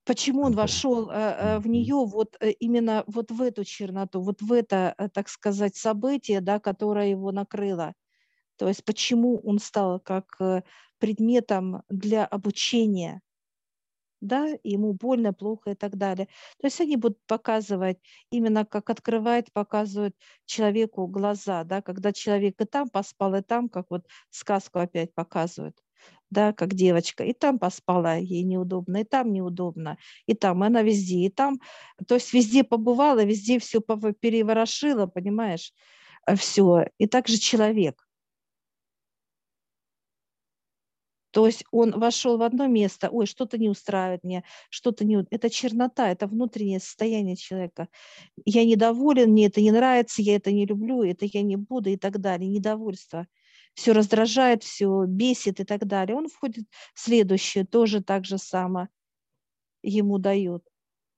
Почему 0.05 0.43
он 0.43 0.53
вошел 0.53 1.09
э, 1.09 1.59
в 1.59 1.67
нее 1.67 1.95
вот 1.95 2.37
э, 2.39 2.51
именно 2.51 3.03
вот 3.07 3.31
в 3.31 3.41
эту 3.41 3.65
черноту, 3.65 4.21
вот 4.21 4.41
в 4.41 4.53
это, 4.53 4.95
так 5.13 5.27
сказать, 5.27 5.75
событие, 5.75 6.39
да, 6.39 6.59
которое 6.59 7.09
его 7.09 7.31
накрыло. 7.31 7.93
То 8.57 8.67
есть 8.67 8.85
почему 8.85 9.39
он 9.43 9.59
стал 9.59 9.99
как 9.99 10.39
предметом 10.99 11.83
для 11.89 12.25
обучения 12.25 13.21
да, 14.21 14.47
ему 14.63 14.93
больно, 14.93 15.33
плохо 15.33 15.71
и 15.71 15.75
так 15.75 15.97
далее. 15.97 16.27
То 16.59 16.67
есть 16.67 16.81
они 16.81 16.97
будут 16.97 17.19
показывать, 17.27 17.97
именно 18.31 18.65
как 18.65 18.89
открывает, 18.89 19.51
показывают 19.53 20.15
человеку 20.45 21.07
глаза, 21.07 21.63
да, 21.63 21.81
когда 21.81 22.13
человек 22.13 22.59
и 22.61 22.65
там 22.65 22.89
поспал, 22.89 23.35
и 23.35 23.41
там, 23.41 23.69
как 23.69 23.87
вот 23.89 24.05
сказку 24.29 24.79
опять 24.79 25.13
показывают, 25.13 25.77
да, 26.29 26.53
как 26.53 26.73
девочка, 26.73 27.23
и 27.23 27.33
там 27.33 27.59
поспала, 27.59 28.17
ей 28.17 28.43
неудобно, 28.43 28.97
и 29.01 29.03
там 29.03 29.31
неудобно, 29.33 29.97
и 30.25 30.33
там, 30.33 30.63
и 30.63 30.67
она 30.67 30.81
везде, 30.81 31.25
и 31.25 31.29
там, 31.29 31.59
то 32.07 32.15
есть 32.15 32.33
везде 32.33 32.63
побывала, 32.63 33.23
везде 33.23 33.59
все 33.59 33.81
переворошила, 33.81 35.07
понимаешь, 35.07 35.73
э, 36.27 36.35
все. 36.35 36.87
И 36.97 37.07
также 37.07 37.37
человек. 37.37 38.06
То 41.37 41.45
есть 41.45 41.63
он 41.69 41.91
вошел 41.91 42.39
в 42.39 42.41
одно 42.41 42.65
место, 42.65 43.09
ой, 43.09 43.27
что-то 43.27 43.59
не 43.59 43.69
устраивает 43.69 44.23
меня, 44.23 44.43
что-то 44.71 45.05
не... 45.05 45.23
Это 45.29 45.51
чернота, 45.51 46.09
это 46.09 46.25
внутреннее 46.25 46.79
состояние 46.79 47.35
человека. 47.35 47.89
Я 48.43 48.65
недоволен, 48.65 49.29
мне 49.29 49.45
это 49.45 49.61
не 49.61 49.69
нравится, 49.69 50.23
я 50.23 50.37
это 50.37 50.51
не 50.51 50.65
люблю, 50.65 51.03
это 51.03 51.27
я 51.31 51.43
не 51.43 51.55
буду 51.55 51.91
и 51.91 51.95
так 51.95 52.19
далее. 52.21 52.49
Недовольство. 52.49 53.27
Все 53.75 53.91
раздражает, 53.91 54.63
все 54.63 55.05
бесит 55.05 55.59
и 55.59 55.63
так 55.63 55.85
далее. 55.85 56.17
Он 56.17 56.27
входит 56.27 56.65
в 56.95 56.99
следующее, 56.99 57.67
тоже 57.67 58.01
так 58.01 58.25
же 58.25 58.39
само 58.39 58.87
ему 59.83 60.17
дают. 60.17 60.63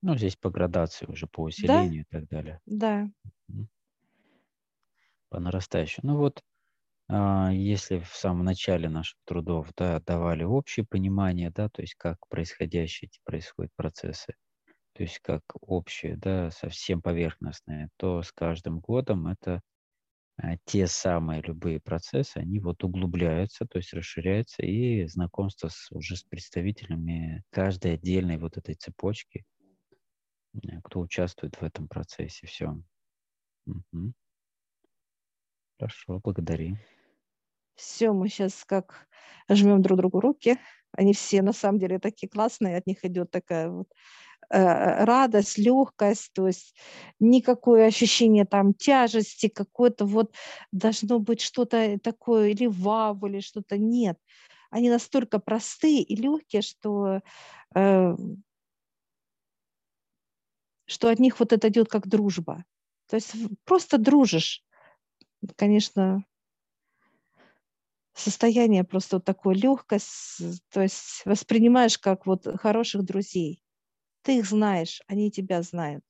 Ну, 0.02 0.18
здесь 0.18 0.36
по 0.36 0.50
градации 0.50 1.06
уже, 1.06 1.28
по 1.28 1.44
усилению 1.44 2.06
да? 2.12 2.18
и 2.18 2.22
так 2.22 2.30
далее. 2.30 2.60
Да. 2.66 3.10
По 5.30 5.40
нарастающей. 5.40 6.02
Ну 6.04 6.18
вот, 6.18 6.44
если 7.10 8.00
в 8.00 8.15
самом 8.15 8.45
начале 8.45 8.88
наших 8.88 9.17
трудов 9.26 9.72
да, 9.76 10.00
давали 10.00 10.43
общее 10.43 10.86
понимание, 10.86 11.50
да, 11.50 11.69
то 11.69 11.82
есть 11.82 11.95
как 11.95 12.17
происходящие 12.30 13.10
эти 13.10 13.19
происходят 13.24 13.72
процессы, 13.76 14.36
то 14.93 15.04
есть 15.04 15.19
как 15.19 15.41
общее, 15.62 16.17
да, 16.17 16.52
совсем 16.52 17.02
поверхностное, 17.02 17.89
то 17.98 18.22
с 18.22 18.32
каждым 18.32 18.80
годом 18.80 19.28
это 19.28 19.62
а, 20.38 20.58
те 20.65 20.88
самые 20.88 21.41
любые 21.41 21.82
процессы, 21.82 22.38
они 22.38 22.60
вот 22.60 22.84
углубляются, 22.84 23.65
то 23.65 23.78
есть 23.78 23.93
расширяются, 23.93 24.63
и 24.63 25.06
знакомство 25.08 25.69
с, 25.69 25.91
уже 25.91 26.15
с 26.15 26.24
представителями 26.24 27.43
каждой 27.50 27.95
отдельной 27.95 28.38
вот 28.38 28.58
этой 28.58 28.76
цепочки, 28.76 29.45
э, 30.54 30.82
кто 30.84 31.02
участвует 31.02 31.56
в 31.60 31.63
этом 31.63 31.88
процессе, 31.88 32.48
все. 32.48 32.78
Угу. 33.65 34.13
Хорошо, 35.80 36.19
благодарю. 36.24 36.78
Все, 37.80 38.12
мы 38.12 38.28
сейчас 38.28 38.65
как 38.65 39.08
жмем 39.50 39.82
друг 39.82 39.98
другу 39.98 40.20
руки. 40.20 40.60
Они 40.92 41.13
все 41.13 41.42
на 41.42 41.54
самом 41.54 41.80
деле 41.80 41.98
такие 41.98 42.28
классные, 42.28 42.76
от 42.76 42.86
них 42.86 43.06
идет 43.06 43.32
такая 43.32 43.70
вот 43.70 43.88
э, 44.50 45.06
радость, 45.06 45.58
легкость, 45.58 46.32
то 46.34 46.48
есть 46.48 46.76
никакое 47.20 47.86
ощущение 47.88 48.44
там 48.44 48.74
тяжести, 48.74 49.48
какое-то 49.48 50.06
вот 50.06 50.36
должно 50.74 51.20
быть 51.20 51.39
что-то 51.39 51.98
такое 52.00 52.50
или 52.50 52.65
вау, 52.65 53.26
или 53.28 53.39
что-то 53.39 53.78
нет. 53.78 54.18
Они 54.72 54.89
настолько 54.89 55.39
простые 55.39 56.02
и 56.02 56.15
легкие, 56.18 56.62
что, 56.62 57.22
э, 57.76 58.15
что 60.86 61.10
от 61.10 61.20
них 61.20 61.39
вот 61.39 61.54
это 61.54 61.70
идет 61.70 61.88
как 61.88 62.08
дружба. 62.08 62.65
То 63.08 63.15
есть 63.15 63.34
просто 63.63 63.98
дружишь, 63.98 64.65
конечно, 65.56 66.26
состояние 68.20 68.84
просто 68.84 69.18
вот 69.18 69.26
такое 69.26 69.56
легкость, 69.56 70.42
то 70.72 70.82
есть 70.82 71.22
воспринимаешь 71.26 71.98
как 71.98 72.26
вот 72.26 72.46
хороших 72.60 73.04
друзей. 73.04 73.64
Ты 74.24 74.40
их 74.40 74.46
знаешь, 74.46 75.02
они 75.08 75.32
тебя 75.32 75.62
знают. 75.62 76.04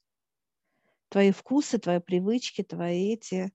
Твои 1.10 1.32
вкусы, 1.32 1.80
твои 1.80 2.00
привычки, 2.00 2.64
твои 2.64 3.14
эти, 3.14 3.52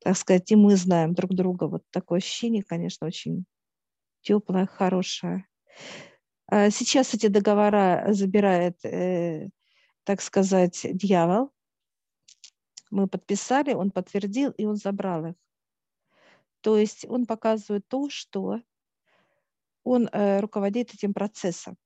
так 0.00 0.16
сказать, 0.16 0.50
и 0.52 0.56
мы 0.56 0.76
знаем 0.76 1.14
друг 1.14 1.34
друга. 1.34 1.64
Вот 1.64 1.84
такое 1.90 2.18
ощущение, 2.18 2.62
конечно, 2.62 3.06
очень 3.06 3.44
теплое, 4.22 4.66
хорошее. 4.66 5.46
А 6.48 6.70
сейчас 6.70 7.14
эти 7.14 7.28
договора 7.28 8.06
забирает, 8.10 8.84
э, 8.84 9.48
так 10.04 10.20
сказать, 10.20 10.80
дьявол. 10.84 11.50
Мы 12.90 13.08
подписали, 13.08 13.72
он 13.72 13.90
подтвердил, 13.90 14.50
и 14.52 14.66
он 14.66 14.76
забрал 14.76 15.26
их. 15.26 15.34
То 16.62 16.78
есть 16.78 17.04
он 17.08 17.26
показывает 17.26 17.86
то, 17.88 18.08
что 18.08 18.60
он 19.84 20.08
э, 20.12 20.40
руководит 20.40 20.94
этим 20.94 21.12
процессом. 21.12 21.76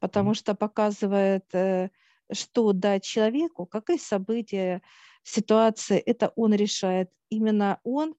Потому 0.00 0.34
что 0.34 0.54
показывает, 0.54 1.44
э, 1.54 1.90
что 2.32 2.72
дать 2.72 3.04
человеку, 3.04 3.66
какие 3.66 3.98
события, 3.98 4.82
ситуации, 5.22 5.98
это 5.98 6.32
он 6.36 6.54
решает. 6.54 7.10
Именно 7.30 7.80
он 7.84 8.14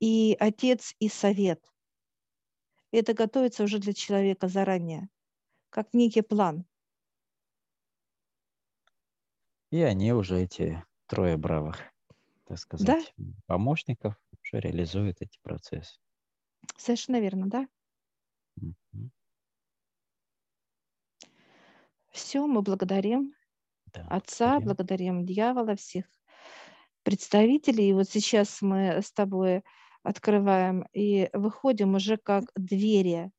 и 0.00 0.36
отец, 0.38 0.94
и 0.98 1.08
совет– 1.08 1.64
это 2.90 3.14
готовится 3.14 3.64
уже 3.64 3.78
для 3.78 3.92
человека 3.92 4.48
заранее, 4.48 5.08
как 5.70 5.92
некий 5.92 6.22
план. 6.22 6.64
И 9.70 9.82
они 9.82 10.12
уже, 10.12 10.40
эти 10.42 10.82
трое 11.06 11.36
бравых, 11.36 11.82
так 12.48 12.58
сказать, 12.58 13.12
да? 13.16 13.24
помощников, 13.46 14.14
уже 14.42 14.60
реализуют 14.60 15.20
эти 15.20 15.38
процессы. 15.42 16.00
Совершенно 16.76 17.20
верно, 17.20 17.46
да? 17.46 17.68
Угу. 18.56 19.10
Все, 22.10 22.46
мы 22.46 22.62
благодарим 22.62 23.34
да, 23.92 24.06
Отца, 24.08 24.60
благодарим. 24.60 24.64
благодарим 24.66 25.26
дьявола, 25.26 25.76
всех 25.76 26.06
представителей. 27.02 27.90
И 27.90 27.92
вот 27.92 28.08
сейчас 28.08 28.62
мы 28.62 29.02
с 29.02 29.12
тобой 29.12 29.62
открываем 30.02 30.86
и 30.92 31.28
выходим 31.34 31.94
уже 31.94 32.16
как 32.16 32.44
двери, 32.56 33.30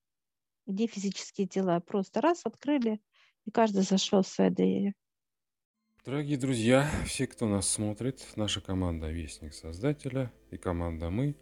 где 0.67 0.87
физические 0.87 1.47
тела. 1.47 1.79
Просто 1.79 2.21
раз 2.21 2.45
открыли, 2.45 3.01
и 3.45 3.51
каждый 3.51 3.81
зашел 3.81 4.21
в 4.21 4.27
свои 4.27 4.49
двери. 4.49 4.93
Дорогие 6.09 6.39
друзья, 6.39 6.89
все, 7.05 7.27
кто 7.27 7.47
нас 7.47 7.69
смотрит, 7.69 8.25
наша 8.35 8.61
команда 8.61 9.11
Вестник 9.11 9.53
Создателя 9.53 10.33
и 10.49 10.57
команда 10.57 11.11
Мы, 11.11 11.35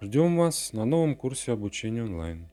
ждем 0.00 0.36
вас 0.36 0.72
на 0.72 0.84
новом 0.84 1.16
курсе 1.16 1.50
обучения 1.50 2.04
онлайн. 2.04 2.48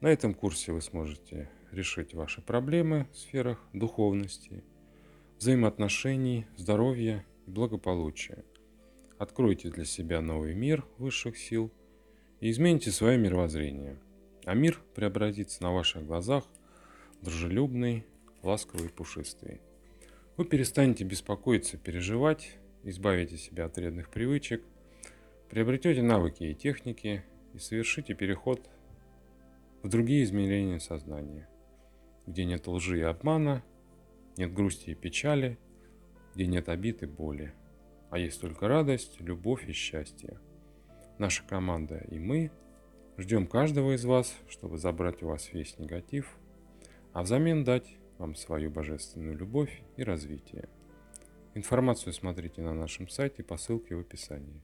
На 0.00 0.06
этом 0.06 0.32
курсе 0.32 0.72
вы 0.72 0.80
сможете 0.80 1.50
решить 1.72 2.14
ваши 2.14 2.40
проблемы 2.40 3.06
в 3.12 3.18
сферах 3.18 3.62
духовности, 3.74 4.64
взаимоотношений, 5.36 6.46
здоровья 6.56 7.22
и 7.46 7.50
благополучия. 7.50 8.42
Откройте 9.18 9.68
для 9.68 9.84
себя 9.84 10.22
новый 10.22 10.54
мир 10.54 10.86
высших 10.96 11.36
сил 11.36 11.70
и 12.40 12.50
измените 12.50 12.92
свое 12.92 13.18
мировоззрение. 13.18 13.98
А 14.46 14.54
мир 14.54 14.80
преобразится 14.94 15.62
на 15.62 15.74
ваших 15.74 16.06
глазах 16.06 16.44
дружелюбный, 17.20 18.06
ласковый, 18.42 18.88
пушистый. 18.88 19.60
Вы 20.42 20.48
перестанете 20.48 21.04
беспокоиться, 21.04 21.76
переживать, 21.76 22.56
избавите 22.82 23.36
себя 23.36 23.66
от 23.66 23.76
вредных 23.76 24.10
привычек, 24.10 24.60
приобретете 25.48 26.02
навыки 26.02 26.42
и 26.42 26.52
техники 26.52 27.22
и 27.54 27.58
совершите 27.58 28.14
переход 28.14 28.68
в 29.84 29.88
другие 29.88 30.24
измерения 30.24 30.80
сознания, 30.80 31.48
где 32.26 32.44
нет 32.44 32.66
лжи 32.66 32.98
и 32.98 33.02
обмана, 33.02 33.62
нет 34.36 34.52
грусти 34.52 34.90
и 34.90 34.94
печали, 34.96 35.58
где 36.34 36.48
нет 36.48 36.68
обид 36.68 37.04
и 37.04 37.06
боли– 37.06 37.54
а 38.10 38.18
есть 38.18 38.40
только 38.40 38.66
радость, 38.66 39.20
любовь 39.20 39.68
и 39.68 39.72
счастье. 39.72 40.40
Наша 41.18 41.44
команда 41.44 41.98
и 42.10 42.18
мы 42.18 42.50
ждем 43.16 43.46
каждого 43.46 43.94
из 43.94 44.04
вас, 44.04 44.34
чтобы 44.48 44.76
забрать 44.76 45.22
у 45.22 45.28
вас 45.28 45.52
весь 45.52 45.78
негатив, 45.78 46.36
а 47.12 47.22
взамен 47.22 47.62
дать 47.62 47.86
вам 48.22 48.36
свою 48.36 48.70
божественную 48.70 49.36
любовь 49.36 49.82
и 49.96 50.04
развитие. 50.04 50.68
Информацию 51.54 52.12
смотрите 52.12 52.62
на 52.62 52.72
нашем 52.72 53.08
сайте 53.08 53.42
по 53.42 53.56
ссылке 53.56 53.96
в 53.96 54.00
описании. 54.00 54.62